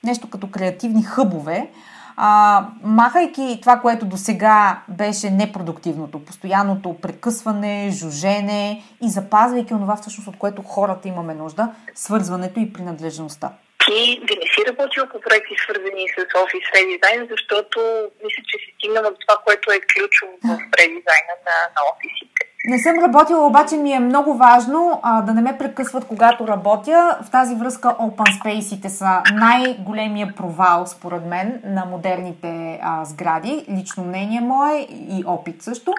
[0.04, 1.70] нещо като креативни хъбове,
[2.16, 10.28] а, махайки това, което до сега беше непродуктивното, постоянното прекъсване, жужене и запазвайки онова всъщност,
[10.28, 13.52] от което хората имаме нужда, свързването и принадлежността.
[13.86, 17.78] Ти да не си работил по проекти свързани с офис редизайн, защото
[18.24, 22.51] мисля, че си стигнала до това, което е ключово в редизайна на, на офисите.
[22.64, 27.18] Не съм работила, обаче ми е много важно а, да не ме прекъсват, когато работя.
[27.22, 33.66] В тази връзка Open Space-ите са най-големия провал, според мен, на модерните а, сгради.
[33.70, 35.94] Лично мнение мое и опит също.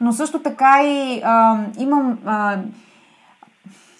[0.00, 2.18] Но също така и а, имам...
[2.26, 2.58] А,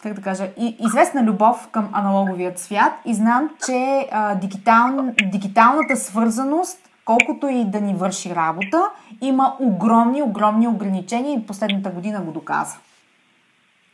[0.03, 5.97] как да кажа, и, известна любов към аналоговият свят и знам, че а, дигитал, дигиталната
[5.97, 12.33] свързаност колкото и да ни върши работа, има огромни, огромни ограничения и последната година го
[12.33, 12.77] доказа.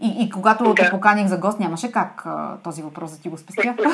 [0.00, 0.74] И, и когато да.
[0.74, 3.74] те поканих за гост, нямаше как а, този въпрос да ти го спестя.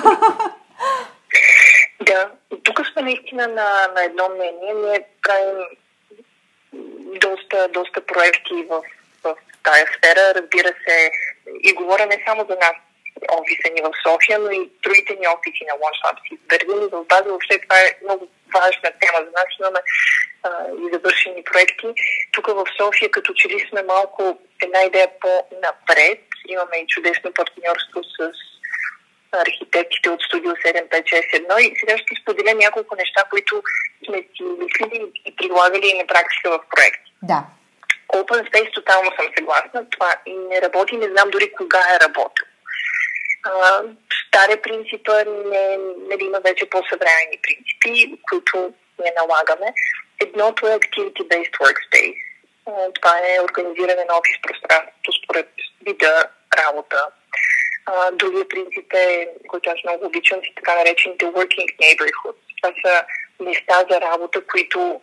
[2.06, 2.30] Да,
[2.62, 4.74] тук сме наистина на, на едно мнение.
[4.74, 5.64] Ние правим
[7.20, 8.82] доста, доста проекти в,
[9.22, 10.34] в тая сфера.
[10.34, 11.10] Разбира се,
[11.62, 12.74] и говоря не само за нас,
[13.38, 17.04] офиса ни в София, но и другите ни офиси на OneShop в Берлин и в
[17.04, 17.28] База.
[17.28, 19.48] Въобще това е много важна тема за нас.
[19.60, 19.80] Имаме
[20.42, 20.50] а,
[20.82, 21.86] и завършени проекти.
[22.32, 26.20] Тук в София като че ли сме малко една идея по-напред.
[26.48, 28.32] Имаме и чудесно партньорство с
[29.32, 33.62] архитектите от студио 7561 и сега ще споделя няколко неща, които
[34.06, 37.12] сме си мислили и прилагали на практика в проекти.
[37.22, 37.44] Да.
[38.14, 39.90] Open Space тотално съм съгласна.
[39.90, 42.46] Това не работи, не знам дори кога е работил.
[44.28, 45.76] Старе принципа, не,
[46.08, 49.74] не има вече по-съвременни принципи, които не налагаме.
[50.20, 52.16] Едното е Activity-Based Workspace.
[52.94, 55.48] Това е организиране на офис пространството според
[55.86, 57.06] вида работа.
[58.12, 62.44] Другия принцип е, който аз много обичам, си така наречените Working Neighborhoods.
[62.62, 63.04] Това са
[63.40, 65.00] места за работа, които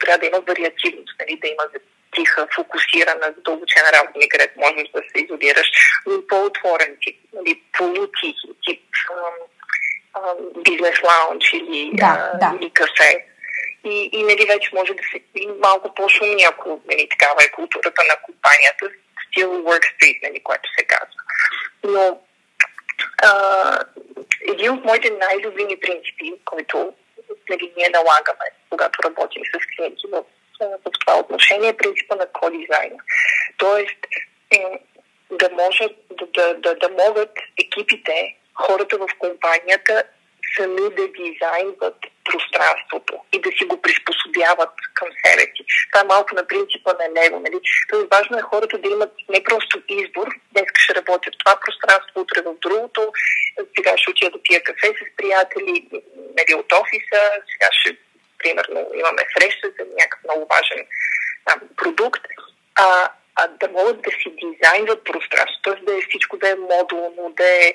[0.00, 1.64] трябва да има вариативност, нали, да има
[2.14, 5.68] тиха, фокусирана, задълбочена работа, където можеш да се изолираш,
[6.06, 8.82] но по-отворен тип, нали, полутихи тип
[10.64, 12.56] бизнес лаунч или, да, а, да.
[12.56, 13.24] или кафе.
[13.84, 18.02] И, и нали, вече може да се и малко по-шумни, ако нали, такава е културата
[18.08, 18.90] на компанията,
[19.26, 21.22] стил Workspace, нали, което се казва.
[21.84, 22.20] Но
[23.22, 23.30] а,
[24.48, 26.92] един от моите най-любими принципи, който
[27.50, 30.24] нали, ние налагаме, когато работим с клиенти в,
[30.66, 32.96] в това отношение, е принципа на кодизайна.
[33.56, 33.98] Тоест,
[34.50, 34.64] е,
[35.30, 40.04] да, може, да, да, да, да могат екипите, хората в компанията
[40.56, 45.62] сами да дизайнват пространството и да си го приспособяват към себе си.
[45.92, 47.40] Това е малко на принципа на него.
[47.40, 47.58] Нали?
[47.88, 52.20] Тоест важно е хората да имат не просто избор, днес ще работя в това пространство,
[52.20, 53.12] утре в другото,
[53.76, 55.88] сега ще отида да пия кафе с приятели
[56.38, 57.20] нали, от офиса,
[57.52, 57.96] сега ще,
[58.38, 60.86] примерно, имаме среща за някакъв много важен
[61.44, 62.22] там, продукт.
[62.74, 65.84] А, а да могат да си дизайнват пространство, т.е.
[65.84, 67.72] да е всичко да е модулно, да е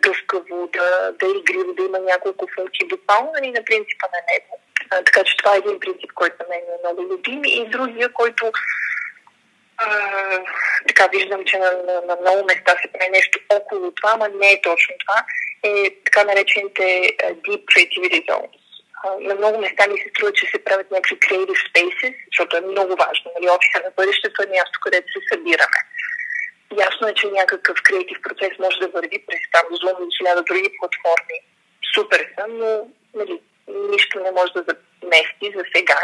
[0.00, 4.60] гъвкаво, да, да е игриво, да има няколко функции, буквално нали, на принципа на него.
[4.90, 7.40] А, така че това е един принцип, който на мен е много любим.
[7.44, 8.52] И другия, който
[9.76, 9.88] а,
[10.88, 14.52] така виждам, че на, на, на много места се прави нещо около това, ама не
[14.52, 15.24] е точно това,
[15.62, 16.82] е така наречените
[17.20, 18.61] Deep Creativity Zones
[19.20, 22.96] на много места ми се струва, че се правят някакви creative spaces, защото е много
[23.04, 23.26] важно.
[23.34, 25.80] Нали, офиса на бъдещето е място, където се събираме.
[26.86, 30.70] Ясно е, че някакъв креатив процес може да върви през там Zoom или хиляда други
[30.78, 31.38] платформи.
[31.94, 33.40] Супер са, но нали,
[33.92, 34.64] нищо не може да
[35.02, 36.00] замести за сега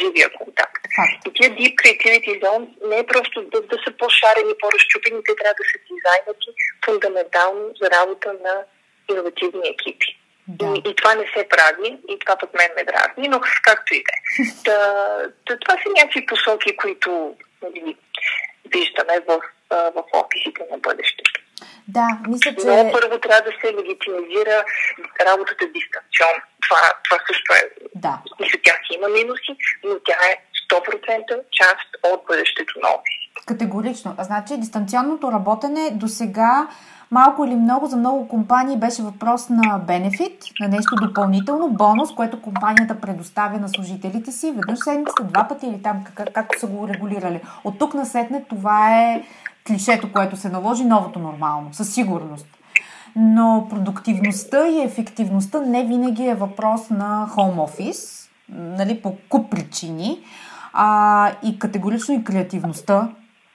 [0.00, 0.82] живия контакт.
[1.26, 5.54] И тия Deep Creativity Zones не е просто да, да са по-шарени, по-разчупени, те трябва
[5.60, 6.48] да са дизайнати
[6.84, 8.54] фундаментално за работа на
[9.10, 10.18] иновативни екипи.
[10.48, 10.74] Да.
[10.76, 14.04] И, и това не се прави, и това пък мен ме дразни, но както и
[14.04, 15.56] да е.
[15.60, 17.96] Това са някакви посоки, които нали,
[18.74, 21.40] виждаме в, в офисите на бъдещето.
[21.88, 22.66] Да, мисля, че...
[22.66, 24.64] Но първо трябва да се легитимизира
[25.26, 26.42] работата дистанционно.
[26.60, 27.70] Това, това също е...
[27.94, 28.22] Да.
[28.40, 30.34] Мисля, тя си има минуси, но тя е
[30.70, 33.46] 100% част от бъдещето на офис.
[33.46, 34.16] Категорично.
[34.18, 36.68] Значи, дистанционното работене до сега
[37.14, 42.42] малко или много за много компании беше въпрос на бенефит, на нещо допълнително, бонус, което
[42.42, 46.88] компанията предоставя на служителите си веднъж седмицата, два пъти или там как, както са го
[46.88, 47.40] регулирали.
[47.64, 49.22] От тук на сетне това е
[49.66, 52.46] клишето, което се наложи новото нормално, със сигурност.
[53.16, 60.18] Но продуктивността и ефективността не винаги е въпрос на хоум офис, нали, по куп причини.
[60.72, 63.08] А, и категорично и креативността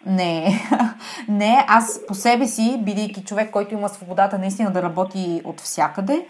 [0.06, 0.62] не,
[1.28, 1.66] не.
[1.68, 6.26] Аз по себе си, бидейки човек, който има свободата наистина да работи от всякъде,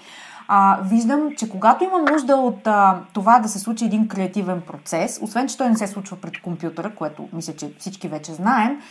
[0.47, 5.19] а, виждам, че когато имам нужда от а, това да се случи един креативен процес,
[5.21, 8.82] освен, че той не се случва пред компютъра, което мисля, че всички вече знаем,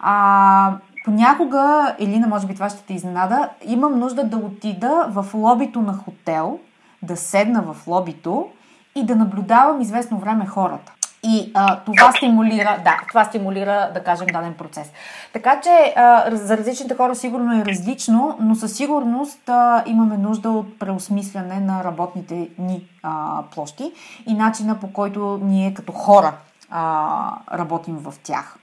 [0.00, 5.82] а, понякога, Елина, може би това ще те изненада, имам нужда да отида в лобито
[5.82, 6.58] на хотел,
[7.02, 8.48] да седна в лобито
[8.94, 10.92] и да наблюдавам известно време хората.
[11.22, 14.92] И а, това стимулира, да, това стимулира, да кажем, даден процес.
[15.32, 20.50] Така че а, за различните хора сигурно е различно, но със сигурност а, имаме нужда
[20.50, 23.92] от преосмисляне на работните ни а, площи
[24.26, 26.32] и начина по който ние като хора
[26.70, 28.56] а, работим в тях.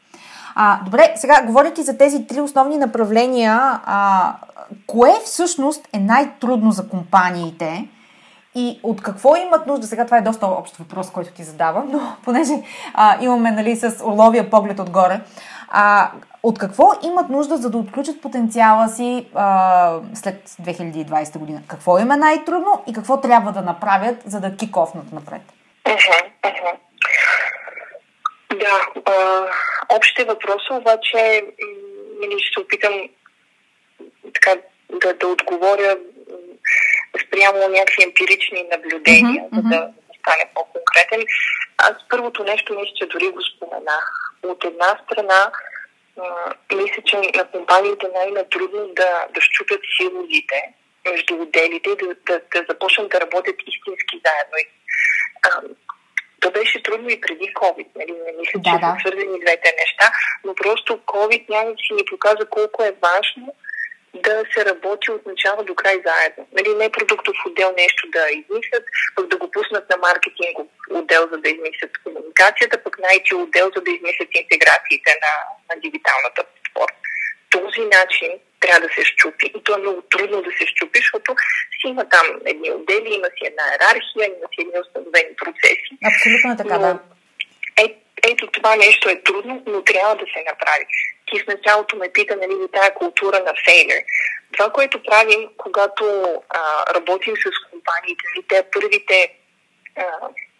[0.56, 4.34] А, добре, сега говоряки за тези три основни направления, а,
[4.88, 7.88] кое всъщност е най-трудно за компаниите?
[8.60, 9.88] И от какво имат нужда?
[9.88, 12.54] Сега това е доста общ въпрос, който ти задавам, но понеже
[12.94, 15.20] а, имаме нали, с орловия поглед отгоре,
[15.70, 16.12] а,
[16.44, 21.62] от какво имат нужда, за да отключат потенциала си а, след 2020 година?
[21.68, 25.42] Какво им е най-трудно и какво трябва да направят, за да кикофнат напред?
[28.50, 29.46] Да, а,
[29.96, 31.44] общите въпроси обаче
[32.22, 32.94] нали, ще се опитам
[34.34, 34.52] така,
[35.02, 35.96] да, да отговоря
[37.28, 39.56] спрямо някакви емпирични наблюдения, mm-hmm.
[39.56, 41.26] за да стане по-конкретен.
[41.78, 44.06] Аз първото нещо, мисля, че дори го споменах.
[44.44, 45.52] От една страна,
[46.76, 50.74] мисля, че на компаниите най трудно да, да щупят силозите
[51.12, 54.58] между отделите и да, да, да започнат да работят истински заедно.
[55.44, 55.62] А,
[56.40, 57.88] то беше трудно и преди COVID.
[57.96, 58.12] Нали?
[58.12, 58.88] Не мисля, да, че да.
[58.88, 60.12] са свързани двете неща,
[60.44, 63.54] но просто COVID някак си ни показа колко е важно
[64.14, 66.48] да се работи от начало до край заедно.
[66.52, 68.84] Нали, не продуктов отдел нещо да измислят,
[69.16, 73.72] пък да го пуснат на маркетингов отдел, за да измислят комуникацията, пък на IT отдел,
[73.76, 75.34] за да измислят интеграциите на,
[75.70, 77.00] на дигиталната платформа.
[77.50, 81.36] Този начин трябва да се щупи и то е много трудно да се щупи, защото
[81.80, 85.92] си има там едни отдели, има си една иерархия, има си едни установени процеси.
[86.12, 87.00] Абсолютно е така, но, да.
[87.78, 90.86] Е, ето това нещо е трудно, но трябва да се направи.
[91.26, 94.04] Ти в началото ме пита, нали, за тая култура на фейлер.
[94.54, 96.06] Това, което правим, когато
[96.50, 99.34] а, работим с компаниите, нали, те първите
[99.96, 100.04] а,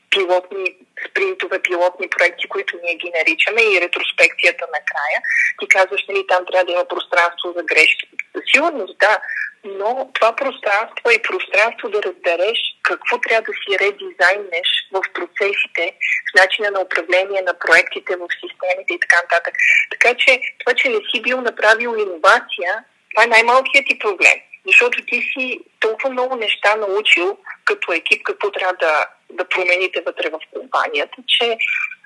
[0.10, 0.76] пилотни
[1.10, 5.20] спринтове, пилотни проекти, които ние ги наричаме и ретроспекцията накрая.
[5.60, 8.06] Ти казваш, нали, там трябва да има пространство за грешки.
[8.54, 9.20] Сигурност, да,
[9.64, 15.84] но това пространство е пространство да разбереш какво трябва да си редизайнеш в процесите,
[16.30, 19.54] в начина на управление на проектите, в системите и така нататък.
[19.92, 22.72] Така че това, че не си бил направил иновация,
[23.12, 24.38] това е най-малкият ти проблем.
[24.68, 30.30] Защото ти си толкова много неща научил като екип, какво трябва да, да промените вътре
[30.30, 31.58] в компанията, че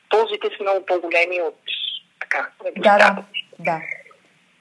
[0.09, 1.59] ползите са много по-големи от
[2.19, 3.24] така, да, да,
[3.59, 3.82] да.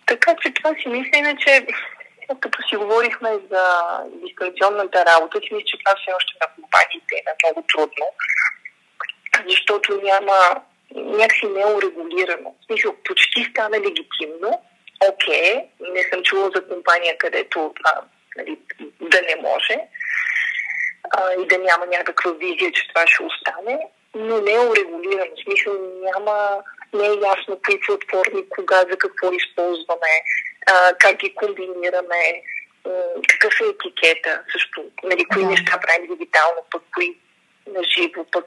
[0.06, 1.66] Така че това си мисля, че
[2.40, 3.64] като си говорихме за
[4.26, 8.06] дистанционната работа, си мисля, че това все още на компаниите е много трудно,
[9.48, 10.62] защото няма
[10.94, 12.54] някакси не е урегулирано.
[12.62, 14.62] В смисъл, почти стана легитимно.
[15.08, 18.02] Окей, okay, не съм чула за компания, където това
[18.36, 18.58] нали,
[19.00, 19.78] да не може
[21.11, 23.78] а, и да няма някаква визия, че това ще остане,
[24.14, 25.30] но не е урегулирано.
[25.36, 25.72] В смисъл
[26.03, 26.62] няма,
[26.94, 30.14] не е ясно кои платформи, кога, за какво използваме,
[30.66, 32.42] а, как ги комбинираме,
[33.28, 35.48] какъв е етикета, също, нали, кои да.
[35.48, 37.16] неща правим дигитално, пък кои
[37.66, 38.46] на живо, пък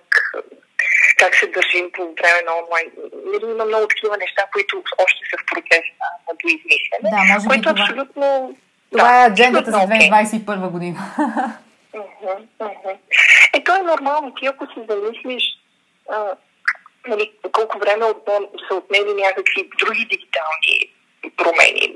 [1.17, 2.87] как се държим по време на онлайн.
[3.25, 7.69] Нали, има много такива неща, които още са в процес на, на доизмислене, да, което
[7.69, 8.55] е абсолютно...
[8.91, 10.99] Това да, е аджендата за 2021 година.
[11.93, 12.97] Uh-huh, uh-huh.
[13.53, 14.33] Е, то е нормално.
[14.33, 15.43] Ти ако си замислиш
[16.09, 16.35] а,
[17.07, 20.93] нали, колко време отнем, са отнели някакви други дигитални
[21.37, 21.95] промени.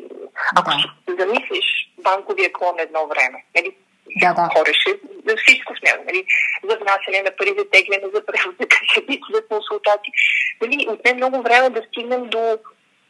[0.58, 0.72] Ако
[1.08, 1.26] да.
[1.26, 1.66] замислиш
[1.98, 3.76] банковия клон едно време, нали,
[4.16, 4.50] да, да.
[4.58, 6.26] хореше за всичко с него, нали,
[6.70, 10.14] за внасяне на пари, за тегляне, за преводи, за консултации.
[10.62, 12.58] Нали, отне много време да стигнем до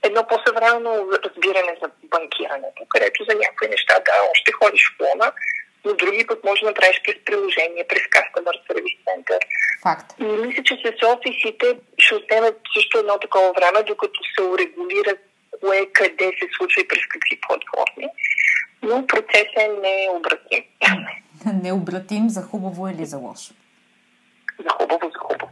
[0.03, 5.31] едно по-съвременно разбиране за банкирането, където за някои неща, да, още ходиш в клона,
[5.85, 9.39] но други път може да направиш през приложение, през Customer Service Center.
[9.83, 10.13] Факт.
[10.19, 15.19] И мисля, че с офисите ще отнемат също едно такова време, докато се урегулират
[15.61, 18.07] кое, къде се случва и през какви платформи.
[18.81, 20.63] Но процесът е необратим.
[21.63, 23.53] Необратим за хубаво или за лошо?
[24.59, 25.51] За хубаво, за хубаво.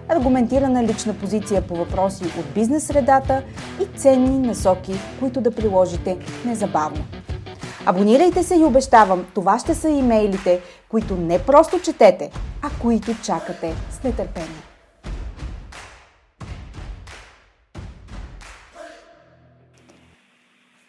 [0.11, 3.43] аргументирана лична позиция по въпроси от бизнес средата
[3.81, 7.03] и ценни насоки, които да приложите незабавно.
[7.85, 12.31] Абонирайте се и обещавам, това ще са имейлите, които не просто четете,
[12.61, 14.61] а които чакате с нетърпение.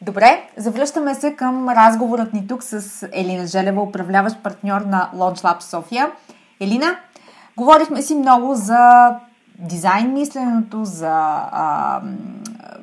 [0.01, 5.63] Добре, завръщаме се към разговорът ни тук с Елина Желева, управляващ партньор на Launch Lab
[5.63, 6.11] София.
[6.61, 6.97] Елина,
[7.57, 9.11] говорихме си много за
[9.59, 11.41] дизайн мисленето, за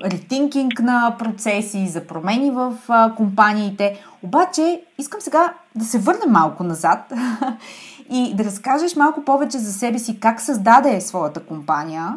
[0.03, 4.03] ретинкинг на процеси, за промени в а, компаниите.
[4.23, 7.13] Обаче, искам сега да се върнем малко назад
[8.09, 12.13] и да разкажеш малко повече за себе си как създаде своята компания.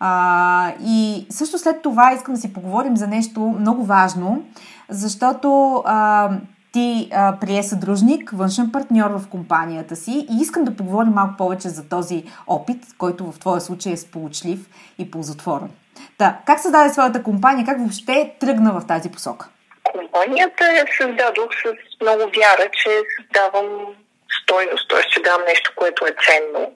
[0.00, 4.42] А, и също след това искам да си поговорим за нещо много важно,
[4.88, 6.30] защото а,
[6.74, 11.68] ти а, прие съдружник, външен партньор в компанията си и искам да поговорим малко повече
[11.68, 14.58] за този опит, който в твоя случай е сполучлив
[14.98, 15.70] и ползотворен.
[16.18, 19.48] Та, как създаде своята компания, как въобще тръгна в тази посока?
[19.94, 23.96] компанията я създадох с много вяра, че създавам
[24.42, 25.02] стойност, т.е.
[25.10, 26.72] че давам нещо, което е ценно.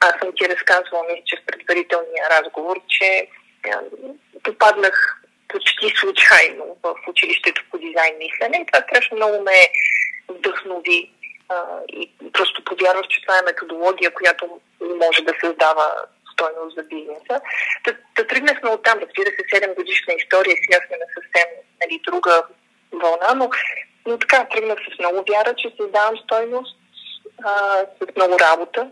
[0.00, 3.28] Аз съм ти разказвала, мисля, че в предварителния разговор, че
[4.42, 5.19] попаднах
[5.52, 9.68] почти случайно в училището по дизайн мислене и това страшно много ме
[10.28, 11.10] вдъхнови
[11.88, 15.86] и просто повярвах, че това е методология, която може да създава
[16.32, 17.40] стойност за бизнеса.
[17.84, 21.48] Да, да тръгнахме от там, разбира се, 7 годишна история, сега сме на съвсем
[21.80, 22.42] нали, друга
[22.92, 23.50] вълна, но,
[24.06, 26.76] но така тръгнах с много вяра, че създавам стойност
[27.44, 28.90] а, с много работа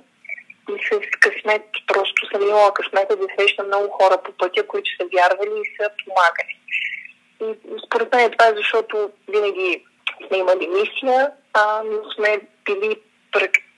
[0.69, 1.63] и с късмет.
[1.87, 5.91] Просто съм имала късмета да срещам много хора по пътя, които са вярвали и са
[6.05, 6.55] помагали.
[7.41, 9.85] И според мен това е защото винаги
[10.27, 12.97] сме имали мисия, а, но сме били
[13.33, 13.69] практици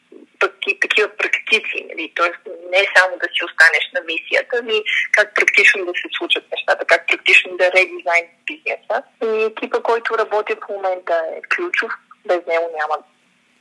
[0.80, 1.86] такива практици.
[1.88, 2.12] Нали?
[2.14, 4.82] Тоест не само да си останеш на мисията, ами
[5.12, 9.02] как практично да се случат нещата, как практично да редизайн бизнеса.
[9.24, 11.92] И екипа, който работи в момента е ключов.
[12.26, 12.96] Без него няма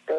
[0.07, 0.15] да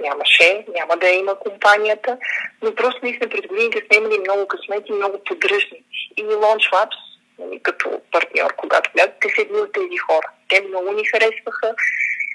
[0.00, 2.18] нямаше, няма да има компанията,
[2.62, 6.10] но просто сме пред годините сме имали много късмети, много поддръжници.
[6.16, 6.98] И Launch Labs,
[7.38, 10.28] нали, като партньор, когато влязат, те са едни от тези хора.
[10.48, 11.74] Те много ни харесваха,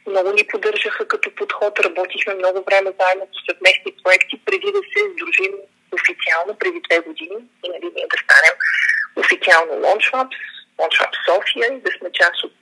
[0.07, 4.99] много ни поддържаха като подход, работихме много време заедно по съвместни проекти, преди да се
[5.13, 5.53] сдружим
[5.91, 8.55] официално преди две години и нали, ние да станем
[9.15, 10.37] официално LaunchLabs,
[10.79, 12.53] LaunchLabs София и да сме част от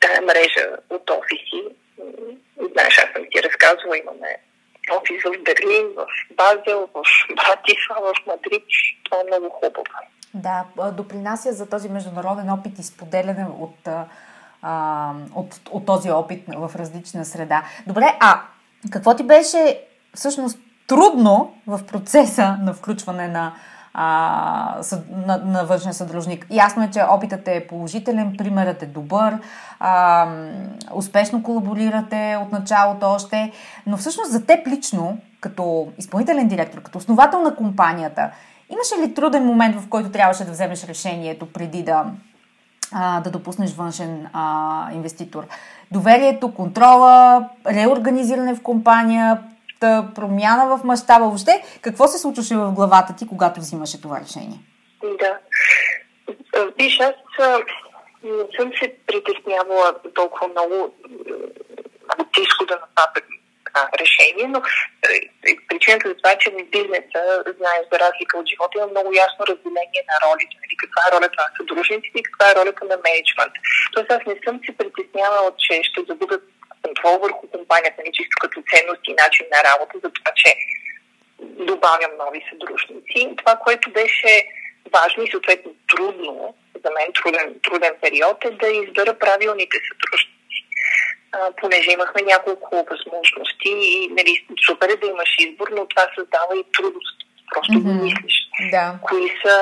[0.00, 1.62] тая мрежа от офиси.
[2.72, 4.36] Знаеш, аз съм ти разказвала, имаме
[4.96, 7.02] офис в Берлин, в Базел, в
[7.36, 8.64] Братислава, в Мадрид.
[9.04, 9.84] Това е много хубаво.
[10.34, 13.88] Да, допринася за този международен опит и споделяне от
[15.34, 17.64] от, от този опит в различна среда.
[17.86, 18.40] Добре, а
[18.90, 19.80] какво ти беше
[20.14, 23.54] всъщност трудно в процеса на включване на,
[23.94, 24.82] а,
[25.26, 26.46] на, на външен съдружник?
[26.50, 29.38] Ясно е, че опитът е положителен, примерът е добър,
[29.80, 30.26] а,
[30.94, 33.52] успешно колаборирате от началото още,
[33.86, 38.30] но всъщност за теб лично, като изпълнителен директор, като основател на компанията,
[38.70, 42.04] имаше ли труден момент, в който трябваше да вземеш решението преди да
[42.92, 45.46] а, да допуснеш външен а, инвеститор.
[45.90, 49.38] Доверието, контрола, реорганизиране в компания,
[50.14, 51.24] промяна в мащаба.
[51.24, 54.58] Въобще, какво се случваше в главата ти, когато взимаше това решение?
[55.02, 55.38] Да.
[56.78, 57.14] Виж, аз
[58.24, 60.94] не съм се притеснявала толкова много
[62.18, 63.06] от изхода на
[63.72, 64.62] това решение, но
[65.68, 67.20] причината за това е, че в бизнеса,
[67.58, 70.54] знаеш, за разлика от живота, има много ясно разделение на ролите.
[70.62, 70.74] Нали?
[70.82, 73.54] Каква е ролята на съдружниците и каква е ролята на менеджмент.
[73.92, 76.38] Тоест аз не съм се притеснявала, че ще загубя
[76.82, 80.54] контрол върху компанията, чисто като ценност и начин на работа, за това, че
[81.42, 83.36] добавям нови съдружници.
[83.36, 84.46] Това, което беше
[84.92, 86.54] важно и съответно трудно,
[86.84, 90.32] за мен труден, труден период е да избера правилните съдружници
[91.60, 96.64] понеже имахме няколко възможности и нали, супер е да имаш избор, но това създава и
[96.72, 97.16] трудност.
[97.52, 97.98] Просто mm-hmm.
[97.98, 98.34] го мислиш.
[98.70, 98.98] Да.
[99.02, 99.56] Кои, са,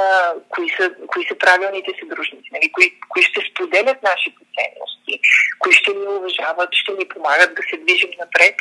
[0.48, 2.72] кои, са, кои са правилните си дружници, нали?
[2.72, 5.14] кои, кои ще споделят нашите ценности,
[5.58, 8.54] кои ще ни уважават, ще ни помагат да се движим напред.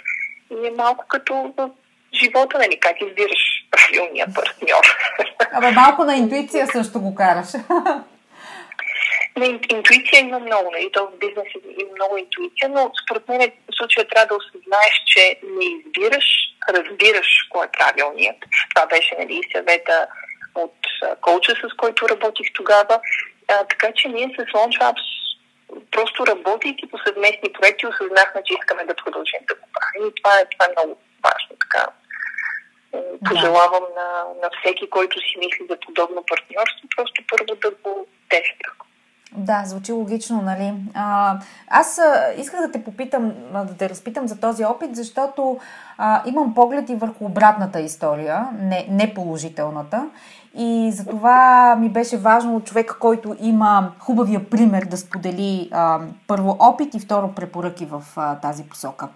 [0.51, 1.69] И е малко като в
[2.13, 4.85] живота, нали, как избираш правилния партньор.
[5.53, 7.47] Абе, малко на интуиция също го караш.
[9.39, 10.91] На интуиция има много, нали?
[10.91, 15.39] То в бизнеса има много интуиция, но според мен в случая трябва да осъзнаеш, че
[15.43, 16.25] не избираш,
[16.69, 18.37] разбираш кой е правилният.
[18.75, 20.07] Това беше нали, съвета
[20.55, 20.75] от
[21.21, 22.99] коуча, с който работих тогава.
[23.47, 25.19] А, така че ние с LaunchLabs
[25.91, 30.09] просто работейки по съвместни проекти, осъзнахме, че искаме да продължим да го правим.
[30.09, 31.55] И това е, това е много важно.
[31.63, 31.85] Така.
[33.27, 34.01] Пожелавам да.
[34.01, 38.71] на, на всеки, който си мисли за подобно партньорство, просто първо да го тества.
[39.37, 40.73] Да, звучи логично, нали?
[40.93, 45.57] А, аз а, исках да те попитам, да те разпитам за този опит, защото
[45.97, 50.09] а, имам поглед и върху обратната история, не, не положителната.
[50.55, 55.99] И за това ми беше важно от човека, който има хубавия пример да сподели а,
[56.27, 59.07] първо опит и второ препоръки в а, тази посока.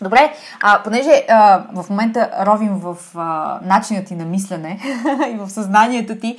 [0.00, 0.32] Добре,
[0.62, 4.80] а, понеже а, в момента ровим в а, начинът ти на мислене
[5.32, 6.36] и в съзнанието ти,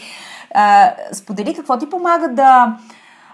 [0.54, 2.78] а, сподели какво ти помага да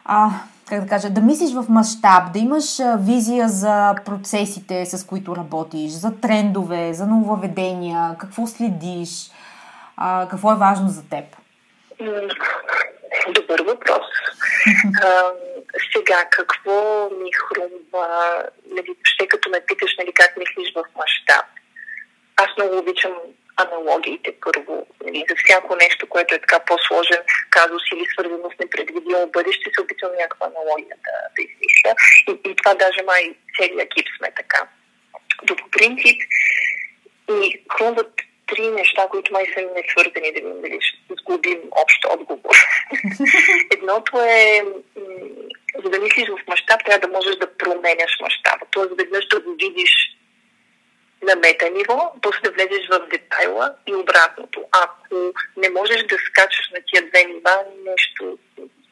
[0.05, 0.29] а,
[0.69, 2.65] как да кажа, да мислиш в мащаб, да имаш
[2.99, 9.31] визия за процесите, с които работиш, за трендове, за нововведения, какво следиш,
[9.97, 11.25] а, какво е важно за теб?
[13.29, 14.07] Добър въпрос.
[15.03, 15.31] а,
[15.95, 21.45] сега, какво ми хрумва, нали, ще като ме питаш нали, как мислиш в мащаб.
[22.37, 23.11] Аз много обичам
[23.63, 24.87] аналогиите първо.
[25.05, 29.81] Нали, за всяко нещо, което е така по-сложен казус или свързано с непредвидимо бъдеще, се
[29.81, 31.93] опитвам някаква аналогия да, да измисля.
[32.29, 34.67] И, и това даже май целият екип сме така.
[35.43, 36.21] До по принцип
[37.29, 38.11] ни хрумват
[38.47, 40.79] три неща, които май са не свързани, да видим дали
[41.21, 42.55] сгубим общ отговор.
[43.73, 44.63] Едното е,
[45.83, 48.65] за да мислиш в мащаб, трябва да можеш да променяш мащаба.
[48.71, 49.91] Тоест, веднъж да го видиш
[51.21, 54.65] на мета ниво, после да влезеш в детайла и обратното.
[54.71, 58.37] Ако не можеш да скачаш на тия две нива, нещо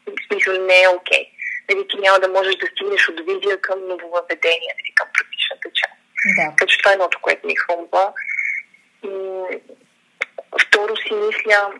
[0.07, 1.23] в смисъл не е окей.
[1.23, 1.30] Okay.
[1.69, 5.93] Нали, ти няма да можеш да стигнеш от визия към нововъведение, нали, към практичната част.
[6.38, 6.55] Да.
[6.57, 8.13] Така че това е едното, което ми хрумва.
[10.61, 11.73] Второ си мисля,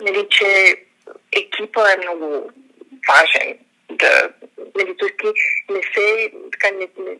[0.00, 0.76] нали, че
[1.32, 2.50] екипа е много
[3.08, 3.58] важен.
[3.90, 4.30] Да,
[4.76, 5.16] нали, т.е.
[5.16, 5.26] ти
[5.70, 7.16] не се, така, не, не,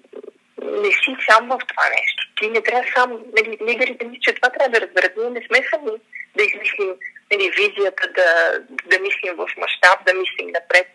[0.63, 2.23] не си сам в това нещо.
[2.37, 5.13] Ти не трябва сам, нали, лидерите ми, че това трябва да разберат.
[5.17, 5.91] Ние не сме сами
[6.37, 6.95] да измислим
[7.33, 10.87] нали, визията, да, да мислим в мащаб, да мислим напред.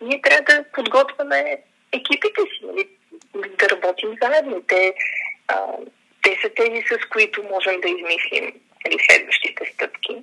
[0.00, 1.58] Ние трябва да подготвяме
[1.92, 2.88] екипите си, нали,
[3.34, 4.62] да работим заедно.
[4.68, 4.94] Те,
[5.48, 5.56] а,
[6.22, 8.52] те са тези, с които можем да измислим
[8.86, 10.22] нали, следващите стъпки.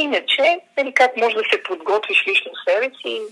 [0.00, 3.22] Иначе, нали, как може да се подготвиш лично себе си,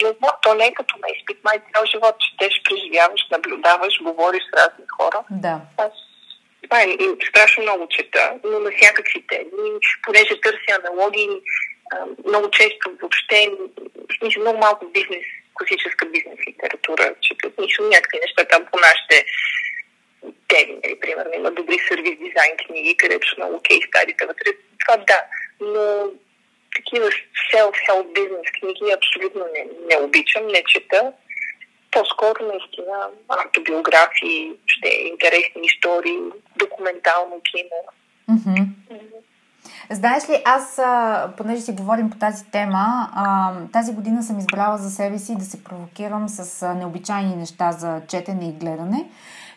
[0.00, 4.56] знам, то не е като на изпит, май цял живот четеш, преживяваш, наблюдаваш, говориш с
[4.56, 5.24] разни хора.
[5.30, 5.60] Да.
[5.76, 5.92] Аз
[6.62, 6.96] това е,
[7.28, 9.70] страшно много чета, но на всякакви теми,
[10.02, 11.28] понеже търся аналогии,
[12.26, 13.50] много често въобще,
[14.18, 19.24] смисъл много малко бизнес, класическа бизнес литература, чета, нищо някакви неща там по нашите
[20.48, 24.50] теми, нали, примерно има добри сервис дизайн книги, където са много кейс стадите вътре.
[24.86, 25.20] Това да,
[25.60, 26.10] но
[26.76, 27.06] такива
[27.52, 31.12] self-help бизнес книги абсолютно не, не обичам, не чета.
[31.90, 36.18] По-скоро наистина автобиографии, ще интересни истории,
[36.56, 37.80] документално кино.
[38.30, 38.66] Mm-hmm.
[39.90, 40.80] Знаеш ли, аз,
[41.36, 43.08] понеже си говорим по тази тема,
[43.72, 48.48] тази година съм избрала за себе си да се провокирам с необичайни неща за четене
[48.48, 49.08] и гледане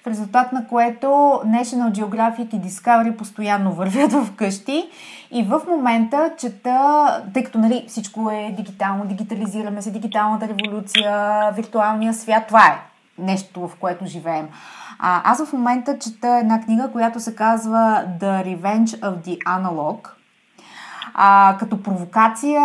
[0.04, 1.08] в резултат на което
[1.46, 4.90] National Geographic и Discovery постоянно вървят в къщи
[5.32, 12.14] и в момента чета, тъй като нали, всичко е дигитално, дигитализираме се, дигиталната революция, виртуалния
[12.14, 12.82] свят, това е
[13.18, 14.48] нещо, в което живеем.
[15.00, 20.10] А, аз в момента чета една книга, която се казва The Revenge of the Analog,
[21.14, 22.62] а, като провокация,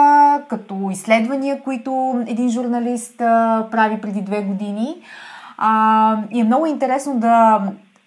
[0.49, 4.95] като изследвания, които един журналист а, прави преди две години.
[5.59, 7.63] А, и е много интересно да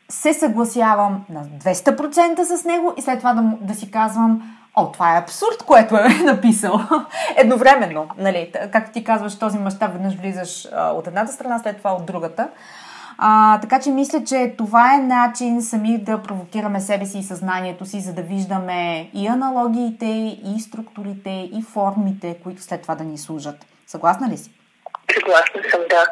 [0.09, 5.15] се съгласявам на 200% с него и след това да, да си казвам, о, това
[5.15, 6.79] е абсурд, което е написал.
[7.37, 8.51] Едновременно, нали?
[8.71, 12.49] Както ти казваш, този мащаб веднъж влизаш а, от едната страна, след това от другата.
[13.17, 17.85] А, така че мисля, че това е начин сами да провокираме себе си и съзнанието
[17.85, 20.05] си, за да виждаме и аналогиите,
[20.55, 23.55] и структурите, и формите, които след това да ни служат.
[23.87, 24.51] Съгласна ли си?
[25.13, 26.03] Съгласна съм, да.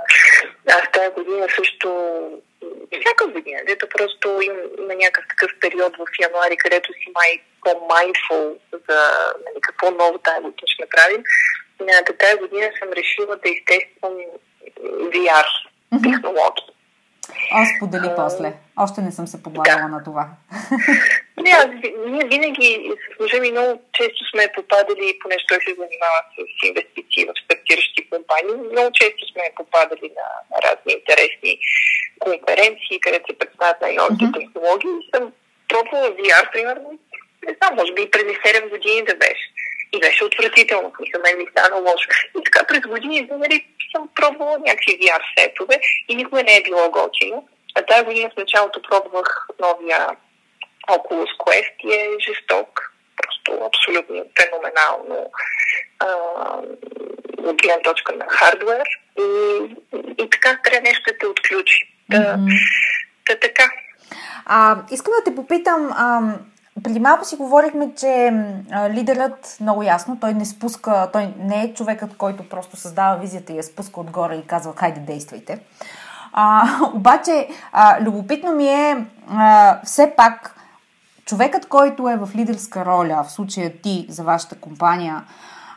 [0.70, 1.90] Аз тази година също
[2.92, 4.40] всяка година, дето просто
[4.80, 9.00] има някакъв такъв период в януари, където си май по-майнфул за
[9.46, 11.24] нали, какво ново тази година ще направим.
[12.20, 14.18] Тази година съм решила да изтествам
[14.82, 15.46] VR
[16.04, 16.67] технологии.
[17.52, 18.54] Аз подели а, после.
[18.78, 19.88] Още не съм се подлагала да.
[19.88, 20.28] на това.
[21.44, 21.68] Не, аз,
[22.08, 27.26] ние винаги с мъжа ми много често сме попадали, понеже той се занимава с инвестиции
[27.26, 31.60] в стартиращи компании, много често сме попадали на, на разни интересни
[32.20, 34.40] конференции, където се представят най-новите mm-hmm.
[34.40, 34.92] технологии.
[35.02, 35.24] И съм
[35.70, 36.90] пробвала VR, примерно,
[37.48, 39.46] не знам, може би преди 7 години да беше.
[39.94, 42.10] И беше отвратително, мисля, мен ми стана лошо.
[42.40, 43.66] И така през години, нали,
[43.96, 47.48] съм пробвала някакви VR сетове и никога не е било готино.
[47.76, 50.08] А тази година в началото пробвах новия
[50.90, 52.94] Oculus Quest и е жесток.
[53.18, 55.32] Просто абсолютно феноменално
[56.00, 56.08] а,
[57.38, 58.88] от гледна точка на хардвер.
[59.20, 59.60] И,
[60.18, 61.94] и така трябва нещо да те отключи.
[62.10, 62.60] Да, mm-hmm.
[63.30, 63.72] да така.
[64.46, 66.22] А, искам да те попитам, а,
[66.88, 68.34] преди малко си говорихме, че
[68.90, 73.58] лидерът много ясно, той не спуска, той не е човекът, който просто създава визията и
[73.58, 75.60] я спуска отгоре и казва, хайде действайте.
[76.34, 80.56] А, обаче, а, любопитно ми е а, все пак
[81.26, 85.24] човекът, който е в лидерска роля, в случая ти за вашата компания,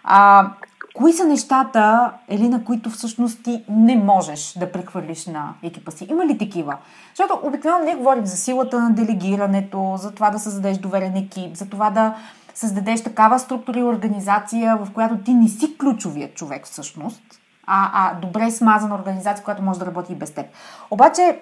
[0.05, 0.51] а,
[0.95, 6.07] кои са нещата, или на които всъщност ти не можеш да прехвърлиш на екипа си?
[6.11, 6.77] Има ли такива?
[7.09, 11.69] Защото обикновено ние говорим за силата на делегирането, за това да създадеш доверен екип, за
[11.69, 12.15] това да
[12.55, 17.23] създадеш такава структура и организация, в която ти не си ключовият човек всъщност,
[17.67, 20.47] а, а добре смазана организация, която може да работи и без теб.
[20.91, 21.41] Обаче,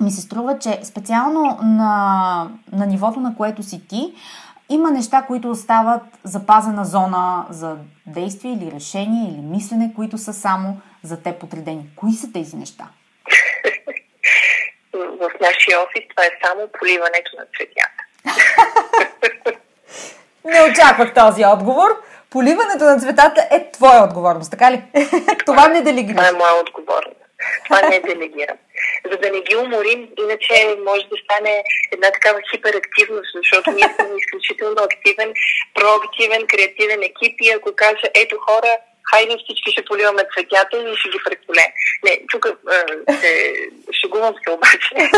[0.00, 4.14] ми се струва, че специално на, на нивото, на което си ти,
[4.68, 7.76] има неща, които остават запазена зона за
[8.06, 11.86] действие или решение или мислене, които са само за те подредени.
[11.96, 12.88] Кои са тези неща?
[14.94, 18.02] В нашия офис това е само поливането на цветята.
[20.44, 22.02] Не очаквах този отговор.
[22.30, 24.82] Поливането на цветата е твоя отговорност, така ли?
[25.46, 26.16] това не делегираш.
[26.16, 27.16] Това е моя отговорност.
[27.64, 28.56] Това не делегирам.
[29.10, 34.08] За да не ги уморим, иначе може да стане една такава хиперактивност, защото ние сме
[34.20, 35.34] изключително активен,
[35.74, 38.76] проактивен, креативен екип и ако кажа, ето хора,
[39.10, 41.64] хайде всички ще поливаме цветята и ще ги преколе.
[42.04, 42.46] Не, тук
[43.20, 43.54] се
[44.00, 44.94] шегувам се обаче.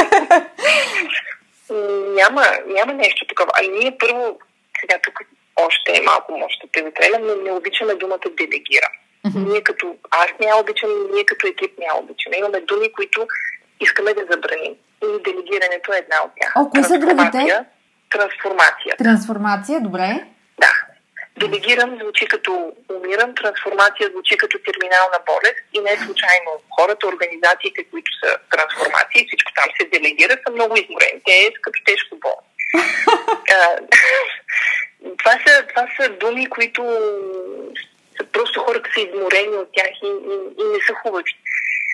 [2.20, 3.51] няма, няма нещо такова.
[3.55, 4.39] А ние първо,
[4.80, 5.20] сега тук
[5.57, 8.89] още малко може да те но не обичаме думата делегира.
[9.26, 9.53] Mm-hmm.
[9.53, 12.37] Ние като аз не я обичам, ние като екип не я обичаме.
[12.37, 13.26] Имаме думи, които
[13.85, 14.74] искаме да забраним.
[15.05, 16.53] И делегирането е една от тях.
[16.57, 17.64] О, кои са другите?
[18.11, 18.93] Трансформация.
[18.99, 20.24] Трансформация, добре.
[20.59, 20.72] Да.
[21.37, 26.51] Делегирам звучи като умирам, трансформация звучи като терминална болест и не е случайно.
[26.76, 31.20] Хората, организациите, които са трансформации, всичко там се делегира, са много изморени.
[31.24, 32.49] Те е като тежко болни.
[35.18, 36.82] това, са, това са думи, които
[38.16, 41.32] са просто хората са изморени от тях и, и, и не са хубави.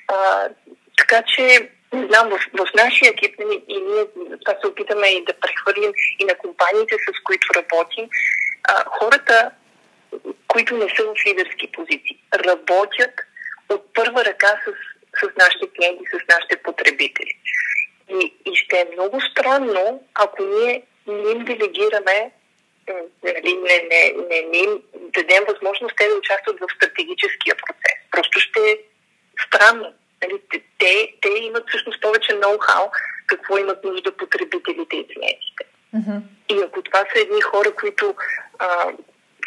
[0.08, 0.48] А,
[0.96, 4.04] така че, не знам, в, в нашия екип нали, и ние
[4.44, 8.08] това се опитаме и да прехвърлим и на компаниите, с които работим,
[8.64, 9.50] а, хората,
[10.48, 13.14] които не са в лидерски позиции, работят
[13.68, 14.72] от първа ръка с,
[15.20, 17.38] с нашите клиенти, с нашите потребители.
[18.08, 22.30] И, и ще е много странно, ако ние не им делегираме
[23.22, 27.96] нали, не, не, не, не им дадем възможност те да участват в стратегическия процес.
[28.10, 28.78] Просто ще е
[29.46, 29.94] странно.
[30.22, 30.40] Нали,
[30.78, 32.90] те, те имат всъщност повече ноу-хау
[33.26, 35.64] какво имат нужда потребителите и клиентите.
[35.94, 36.20] Mm-hmm.
[36.48, 38.14] И ако това са едни хора, които
[38.58, 38.92] а,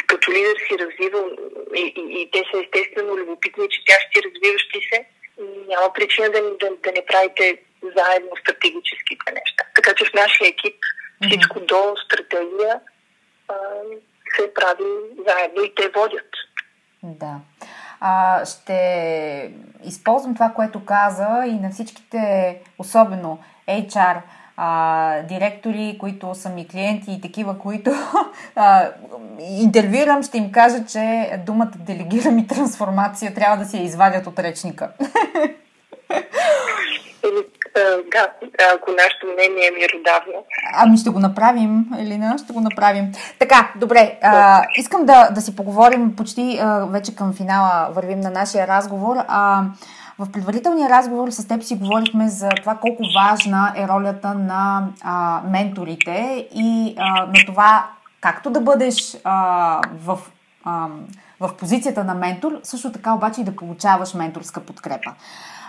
[0.07, 1.29] като лидер си развивал
[1.75, 5.05] и, и, и те са естествено любопитни, четящи, развиващи се,
[5.67, 9.63] няма причина да, да, да не правите заедно стратегическите неща.
[9.75, 10.75] Така че в нашия екип
[11.27, 11.65] всичко mm-hmm.
[11.65, 12.79] до стратегия
[13.47, 13.55] а,
[14.35, 14.83] се прави
[15.27, 16.29] заедно и те водят.
[17.03, 17.35] Да.
[18.05, 19.51] А, ще
[19.83, 23.37] използвам това, което каза и на всичките, особено
[23.69, 24.17] HR,
[24.57, 27.91] а, директори, които са ми клиенти и такива, които
[28.55, 28.89] а,
[29.49, 34.39] интервюирам, ще им кажа, че думата делегирам и трансформация трябва да си я извадят от
[34.39, 34.91] речника.
[38.11, 38.29] да,
[38.75, 40.45] ако нашето мнение е миродавно.
[40.73, 43.11] Ами ще го направим, Елина, ще го направим.
[43.39, 48.29] Така, добре, а, искам да, да си поговорим почти а, вече към финала, вървим на
[48.29, 49.17] нашия разговор.
[49.27, 49.63] А,
[50.19, 55.41] в предварителния разговор с теб си говорихме за това колко важна е ролята на а,
[55.49, 57.87] менторите и а, на това
[58.21, 60.19] както да бъдеш а, в,
[60.63, 60.87] а,
[61.39, 65.13] в позицията на ментор, също така обаче и да получаваш менторска подкрепа.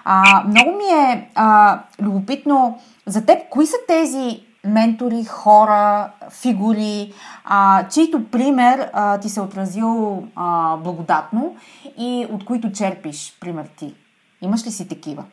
[0.05, 6.11] А, много ми е а, любопитно за теб, кои са тези ментори, хора,
[6.43, 7.13] фигури,
[7.45, 11.57] а, чието пример а, ти се е отразил а, благодатно
[11.99, 13.95] и от които черпиш пример ти?
[14.43, 15.25] Имаш ли си такива?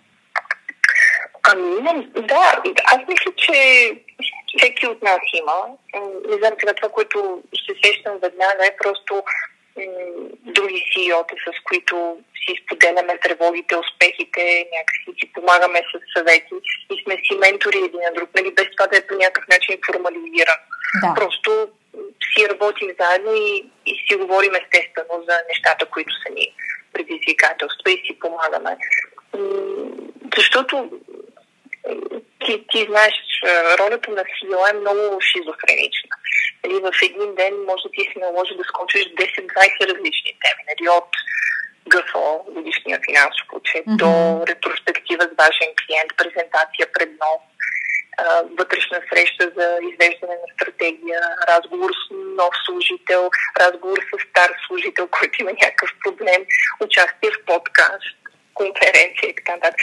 [1.54, 3.54] Ами, да, аз мисля, че
[4.58, 5.76] всеки от нас има.
[6.30, 9.24] Не знам сега това, което ще сещам веднага е просто
[10.56, 16.56] други CEO-та, с които си споделяме тревогите, успехите, някакси си помагаме с съвети
[16.92, 19.78] и сме си ментори един на друг, нали, без това да е по някакъв начин
[19.86, 20.60] формализиран.
[21.02, 21.14] Да.
[21.16, 21.68] Просто
[22.34, 26.54] си работим заедно и, и си говорим естествено за нещата, които са ни
[26.94, 28.78] предизвикателства и си помагаме.
[30.38, 30.90] Защото
[32.46, 33.14] ти, ти знаеш,
[33.80, 36.16] ролята на CEO е много шизофренична.
[36.64, 40.64] Нали, в един ден може да ти се наложи да скочиш 10-20 различни теми.
[40.70, 41.12] Нали, от
[41.88, 43.96] ГФО, годишния финансов отчет, mm-hmm.
[43.96, 44.12] до
[44.48, 47.42] ретроспектива с важен клиент, презентация пред нов,
[48.60, 55.42] вътрешна среща за извеждане на стратегия, разговор с нов служител, разговор с стар служител, който
[55.42, 56.46] има някакъв проблем,
[56.80, 58.16] участие в подкаст,
[58.54, 59.80] конференция и така нататък.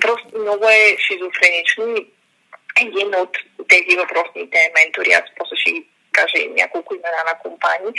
[0.00, 2.06] Просто много е шизофренично и
[2.80, 3.36] един от
[3.68, 7.92] тези въпросните ментори, аз после ще ги кажа и няколко имена на компании,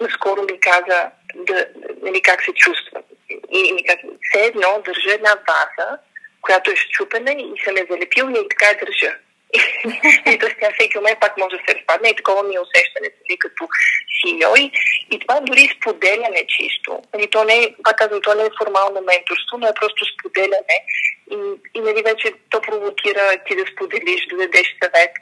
[0.00, 1.66] наскоро ми каза да,
[2.02, 3.00] нали, как се чувства.
[3.50, 3.84] И ми
[4.30, 5.98] все едно държа една ваза,
[6.42, 9.12] която е щупена и съм е залепил и така я държа.
[10.34, 10.54] и т.е.
[10.60, 13.62] тя всеки момент пак може да се разпадне и такова ми е усещането ли, като
[14.16, 14.58] CEO.
[14.58, 14.72] И,
[15.10, 17.02] и това дори споделяне чисто.
[17.14, 20.76] Нали, то не е, пак казвам, то не е формално менторство, но е просто споделяне.
[21.30, 21.36] И,
[21.74, 25.12] и нали, вече то провокира ти да споделиш, да дадеш съвет.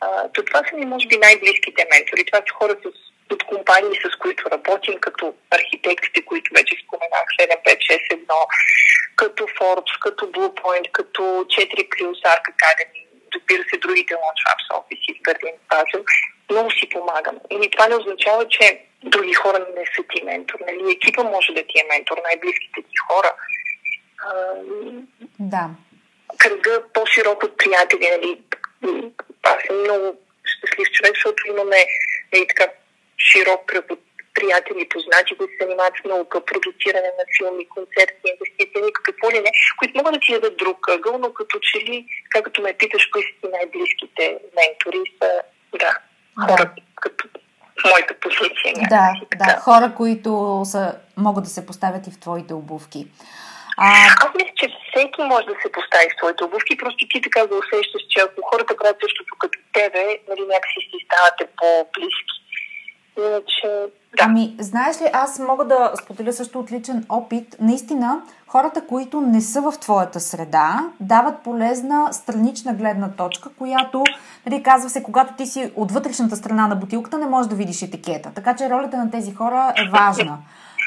[0.00, 2.24] А, то това са ми, може би, най-близките ментори.
[2.24, 8.46] Това са хора с от компании, с които работим, като архитектите, които вече споменах, 7561,
[9.16, 15.22] като Forbes, като Bluepoint, като 4 Plus Arc Academy, разбира се, другите Launchlabs офиси в
[15.22, 16.04] Берлин, Базел,
[16.50, 17.36] много си помагам.
[17.50, 20.58] И това не означава, че други хора не са ти ментор.
[20.60, 20.92] Нали?
[20.92, 23.32] Екипа може да ти е ментор, най-близките ти хора.
[25.38, 25.70] да.
[26.38, 28.08] Кръга по-широк от приятели.
[28.10, 28.38] Нали?
[29.44, 30.06] Аз съм много
[30.44, 31.80] щастлив човек, защото имаме
[32.32, 32.66] нали, така,
[33.18, 34.00] широк кръг от
[34.34, 39.50] приятели, познати, които се занимават с наука, продуциране на филми, концерти, инвестиции, какво ли не,
[39.78, 43.22] които могат да ти дадат друг ъгъл, но като че ли, както ме питаш, кои
[43.22, 45.30] са ти най-близките ментори, са,
[45.82, 45.90] да,
[46.46, 46.82] хора да.
[46.94, 47.28] като
[47.90, 48.74] моята позиция.
[48.88, 53.06] Да, да, хора, които са, могат да се поставят и в твоите обувки.
[53.76, 53.86] А...
[54.24, 57.54] Аз мисля, че всеки може да се постави в твоите обувки, просто ти така го
[57.62, 62.36] усещаш, че ако хората правят същото като тебе, нали, някакси си ставате по-близки.
[63.18, 63.68] Иначе,
[64.16, 64.24] да.
[64.24, 67.56] Ами, знаеш ли, аз мога да споделя също отличен опит.
[67.60, 74.04] Наистина, хората, които не са в твоята среда, дават полезна странична гледна точка, която,
[74.46, 77.82] нали, казва се, когато ти си от вътрешната страна на бутилката, не можеш да видиш
[77.82, 78.32] етикета.
[78.34, 80.38] Така че ролята на тези хора е важна.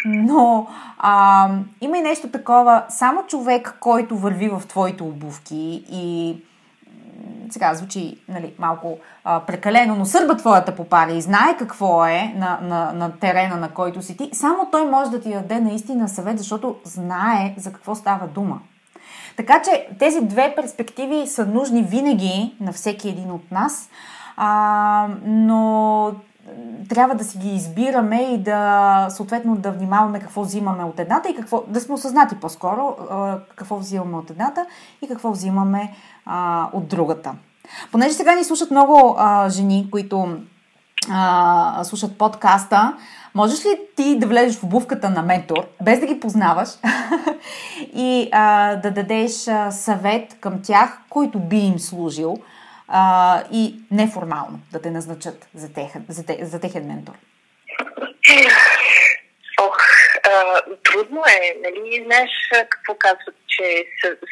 [0.06, 0.68] Но
[0.98, 1.50] а,
[1.82, 6.36] има и нещо такова, само човек, който върви в твоите обувки и
[7.50, 12.60] сега звучи нали, малко а, прекалено, но сърба твоята попали и знае какво е на,
[12.62, 16.38] на, на терена, на който си ти, само той може да ти даде наистина съвет,
[16.38, 18.60] защото знае за какво става дума.
[19.38, 23.90] Така че тези две перспективи са нужни винаги на всеки един от нас,
[24.38, 26.12] а, но
[26.90, 31.36] трябва да си ги избираме и да съответно да внимаваме какво взимаме от едната и
[31.36, 32.96] какво, да сме осъзнати по-скоро
[33.56, 34.66] какво взимаме от едната
[35.02, 35.94] и какво взимаме
[36.26, 37.34] а, от другата.
[37.92, 40.38] Понеже сега ни слушат много а, жени, които
[41.12, 42.98] а, слушат подкаста,
[43.36, 46.70] можеш ли ти да влезеш в обувката на ментор, без да ги познаваш
[47.96, 52.38] и а, да дадеш а, съвет към тях, който би им служил
[52.88, 57.14] а, и неформално да те назначат за, техен, за, те, за техен ментор?
[59.62, 59.78] Ох,
[60.24, 62.04] а, трудно е, нали?
[62.06, 62.30] Знаеш
[62.70, 63.86] какво казват, че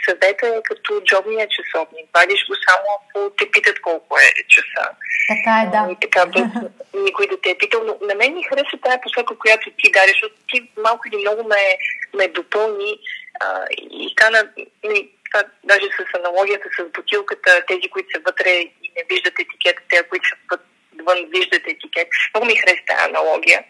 [0.10, 2.10] съвета е като джобния часовник.
[2.14, 4.90] Вадиш го само ако те питат колко е часа.
[5.28, 5.92] Така е, да.
[5.92, 6.72] И така, без
[7.04, 7.84] никой да те е питал.
[7.84, 11.44] Но на мен ми хареса тази посока, която ти дариш, защото ти малко или много
[11.44, 11.78] ме,
[12.14, 13.00] ме допълни
[13.40, 14.50] а, и стана,
[14.84, 19.82] нали, това, даже с аналогията с бутилката, тези, които са вътре и не виждат етикета,
[19.90, 20.58] тези, които са
[21.04, 22.08] вън виждат етикет.
[22.34, 23.64] Много ми хареса тази аналогия.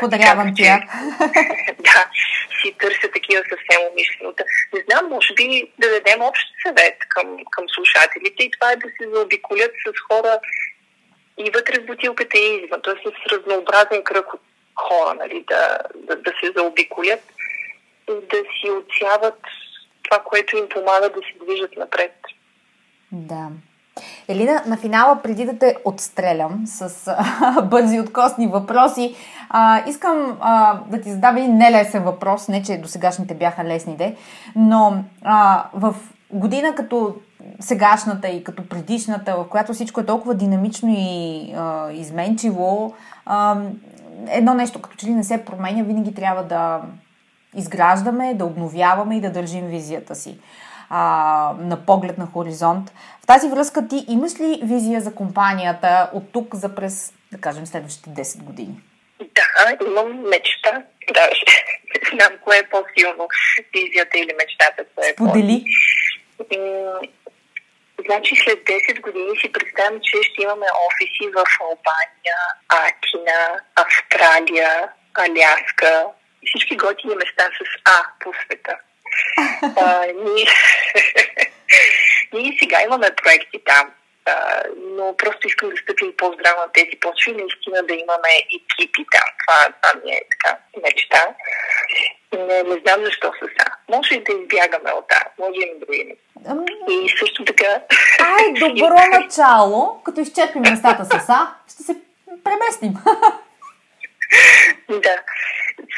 [0.00, 0.62] Подарявам ти
[1.86, 2.10] да,
[2.62, 4.34] си търся такива съвсем умишлено.
[4.74, 8.88] Не знам, може би да дадем общ съвет към, към слушателите и това е да
[8.88, 10.38] се заобиколят с хора
[11.38, 12.82] и вътре в бутилката и извън.
[12.82, 14.40] Тоест с разнообразен кръг от
[14.74, 17.20] хора, нали, да, да, да се заобиколят
[18.10, 19.40] и да си отсяват
[20.10, 22.12] това, което им помага да се движат напред.
[23.12, 23.48] Да.
[24.28, 29.16] Елина, на финала, преди да те отстрелям с а, бързи откосни въпроси,
[29.50, 34.16] а, искам а, да ти задам един нелесен въпрос, не че до сегашните бяха лесните,
[34.56, 35.94] но а, в
[36.30, 37.16] година като
[37.60, 42.94] сегашната и като предишната, в която всичко е толкова динамично и а, изменчиво,
[43.26, 43.56] а,
[44.28, 46.80] едно нещо като че ли не се променя, винаги трябва да
[47.56, 50.38] изграждаме, да обновяваме и да държим визията си
[50.90, 52.92] а, на поглед на хоризонт.
[53.22, 57.66] В тази връзка ти имаш ли визия за компанията от тук за през, да кажем,
[57.66, 58.80] следващите 10 години?
[59.18, 60.82] Да, имам мечта.
[61.14, 61.30] Да,
[61.94, 63.28] не знам кое е по-силно,
[63.74, 64.84] визията или мечтата.
[64.94, 65.64] Кое е Сподели.
[68.06, 76.06] Значи след 10 години си представям, че ще имаме офиси в Албания, Атина, Австралия, Аляска,
[76.46, 78.76] всички готини места с А по света.
[79.76, 80.46] а, ние,
[82.32, 83.90] ние сега имаме проекти там,
[84.26, 84.62] а,
[84.96, 89.28] но просто искам да стъпим по-здраво на тези почви, наистина да имаме екипи там.
[89.40, 91.26] Това, това ми е така мечта.
[92.32, 93.66] Не, не знам защо са са.
[93.88, 96.16] Може и да избягаме от тази, може и други.
[96.46, 96.64] Ами...
[96.90, 97.80] И също така...
[98.20, 101.96] Ай, добро начало, като изчерпим местата с А, ще се
[102.44, 102.92] преместим.
[104.88, 105.22] да.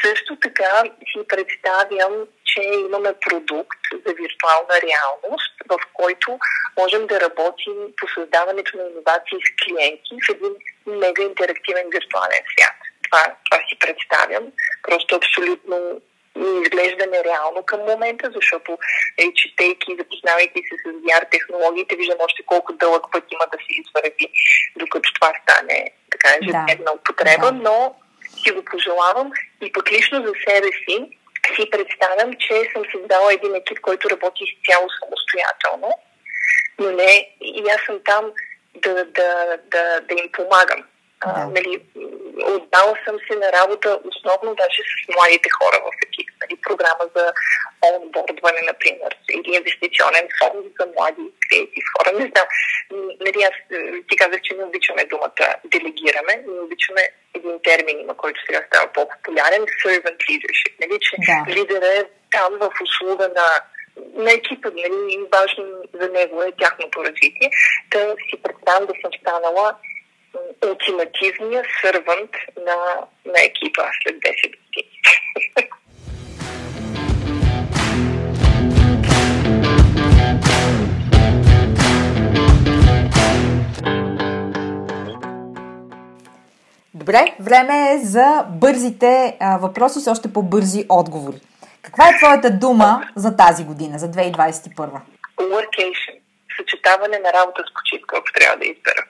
[0.05, 2.13] Също така си представям,
[2.45, 6.39] че имаме продукт за виртуална реалност, в който
[6.79, 10.53] можем да работим по създаването на иновации с клиенти в един
[10.85, 12.77] мега интерактивен виртуален свят.
[13.03, 14.43] Това, това си представям.
[14.83, 16.01] Просто абсолютно
[16.63, 18.77] изглежда нереално към момента, защото
[19.17, 23.81] е, четейки, запознавайки се с VR технологиите, виждам още колко дълъг път има да се
[23.81, 24.27] извърви,
[24.75, 26.91] докато това стане така ежедневна да.
[26.91, 27.51] употреба, да.
[27.51, 27.95] но
[28.43, 29.31] си го пожелавам
[29.61, 31.19] и пък лично за себе си
[31.55, 35.89] си представям, че съм създала един екип, който работи изцяло самостоятелно,
[36.79, 38.31] но не и аз съм там
[38.75, 40.83] да, да, да, да им помагам.
[41.21, 41.81] А, нали,
[42.43, 46.29] отдала съм се на работа основно даже с младите хора в екип.
[46.41, 47.33] Нали, програма за
[47.87, 52.11] онбордване, например, или инвестиционен фонд за млади креатив хора.
[52.19, 52.47] Не знам.
[53.25, 53.55] Нали, аз
[54.09, 57.03] ти казах, че не обичаме думата делегираме, не обичаме
[57.33, 60.73] един термин, на който сега става по-популярен, servant leadership.
[60.81, 61.53] Нали, че да.
[61.55, 63.47] лидера е там в услуга на
[64.13, 67.49] на екипа, нали, важно за него е тяхното развитие.
[67.91, 69.75] Да си представям да съм станала
[70.65, 75.01] ултимативния сървант на, на екипа след 10 години.
[87.09, 91.35] Добре, време е за бързите а, въпроси с още по-бързи отговори.
[91.81, 94.75] Каква е твоята дума за тази година, за 2021?
[95.37, 96.19] Workation.
[96.57, 99.05] Съчетаване на работа с почивка, ако трябва да избера.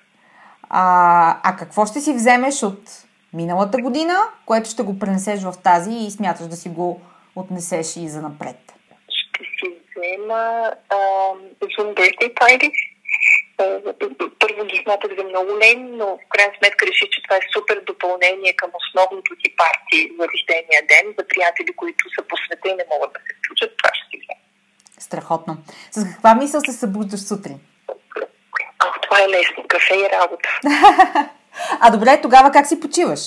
[0.70, 2.82] А, а какво ще си вземеш от
[3.34, 7.02] миналата година, което ще го пренесеш в тази и смяташ да си го
[7.36, 8.74] отнесеш и за напред?
[9.10, 10.72] Ще си взема
[11.62, 12.72] Zoom Birthday Party.
[14.40, 17.82] Първо ги смятах за много лен, но в крайна сметка реших, че това е супер
[17.92, 22.80] допълнение към основното ти парти за рождения ден, за приятели, които са по света и
[22.80, 23.78] не могат да се включат.
[23.78, 24.44] Това ще си взема.
[25.00, 25.58] Страхотно.
[25.92, 27.60] С каква мисъл се събуждаш сутрин?
[28.80, 29.64] А, това е лесно.
[29.68, 30.50] Кафе и работа.
[31.80, 33.20] а добре, тогава как си почиваш?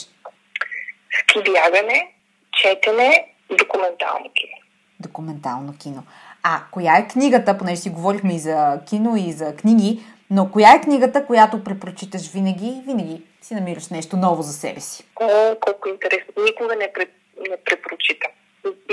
[1.19, 2.13] Ски бягане,
[2.53, 4.57] четене, документално кино.
[5.01, 6.03] Документално кино.
[6.43, 10.75] А коя е книгата, понеже си говорихме и за кино, и за книги, но коя
[10.75, 15.05] е книгата, която препрочиташ винаги винаги си намираш нещо ново за себе си?
[15.21, 16.33] О, колко интересно.
[16.45, 17.07] Никога не, пре,
[17.51, 18.31] не препрочитам.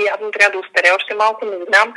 [0.06, 1.94] Явно трябва да устаря още малко, не знам.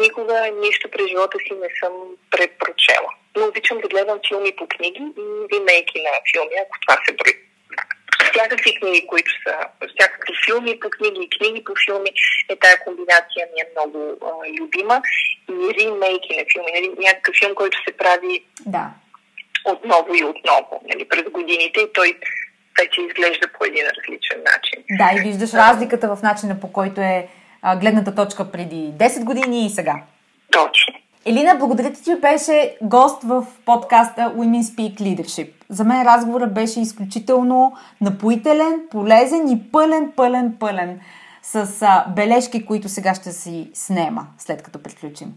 [0.00, 1.92] Никога нищо през живота си не съм
[2.30, 7.12] препрочела но обичам да гледам филми по книги и ремейки на филми, ако това се
[7.12, 7.47] брои.
[8.32, 9.54] Всякакви книги, които са,
[9.94, 12.10] всякакви филми по книги и книги по филми,
[12.48, 15.02] е тая комбинация ми е много а, любима.
[15.50, 18.90] И ремейки на филми, нали, някакъв филм, който се прави да.
[19.64, 22.18] отново и отново нали, през годините и той
[22.78, 24.78] вече изглежда по един различен начин.
[24.90, 27.28] Да, и виждаш разликата в начина по който е
[27.80, 29.94] гледната точка преди 10 години и сега.
[30.50, 30.94] Точно.
[31.26, 35.50] Елина, благодаря ти, че беше гост в подкаста Women Speak Leadership.
[35.68, 41.00] За мен разговорът беше изключително напоителен, полезен и пълен, пълен, пълен
[41.42, 45.28] с бележки, които сега ще си снема, след като приключим.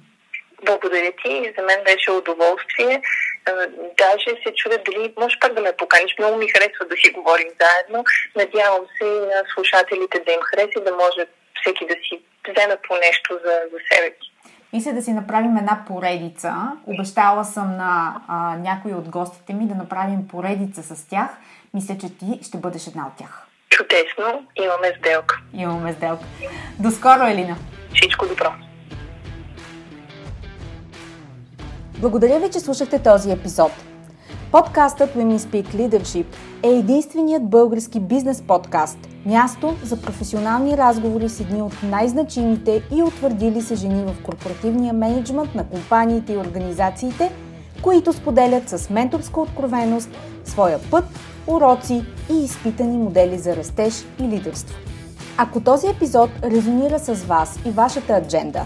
[0.66, 1.54] Благодаря ти.
[1.58, 3.02] За мен беше удоволствие.
[3.98, 6.16] Даже се чудя дали можеш пак да ме поканиш.
[6.20, 8.04] Много ми харесва да си говорим заедно.
[8.36, 11.22] Надявам се и на слушателите да им хареса да може
[11.62, 14.32] всеки да си вземе по нещо за, за себе си.
[14.74, 16.72] Мисля да си направим една поредица.
[16.86, 21.30] Обещала съм на а, някои от гостите ми да направим поредица с тях.
[21.74, 23.48] Мисля, че ти ще бъдеш една от тях.
[23.70, 24.48] Чудесно.
[24.56, 25.42] Имаме сделка.
[25.54, 26.26] Имаме сделка.
[26.80, 27.56] До скоро, Елина.
[27.96, 28.54] Всичко добро.
[32.00, 33.72] Благодаря ви, че слушахте този епизод.
[34.52, 36.26] Подкастът Women Speak Leadership
[36.64, 43.62] е единственият български бизнес подкаст– Място за професионални разговори с едни от най-значимите и утвърдили
[43.62, 47.32] се жени в корпоративния менеджмент на компаниите и организациите,
[47.82, 50.10] които споделят с менторска откровеност
[50.46, 51.06] своя път,
[51.48, 54.78] уроци и изпитани модели за растеж и лидерство.
[55.38, 58.66] Ако този епизод резонира с вас и вашата адженда,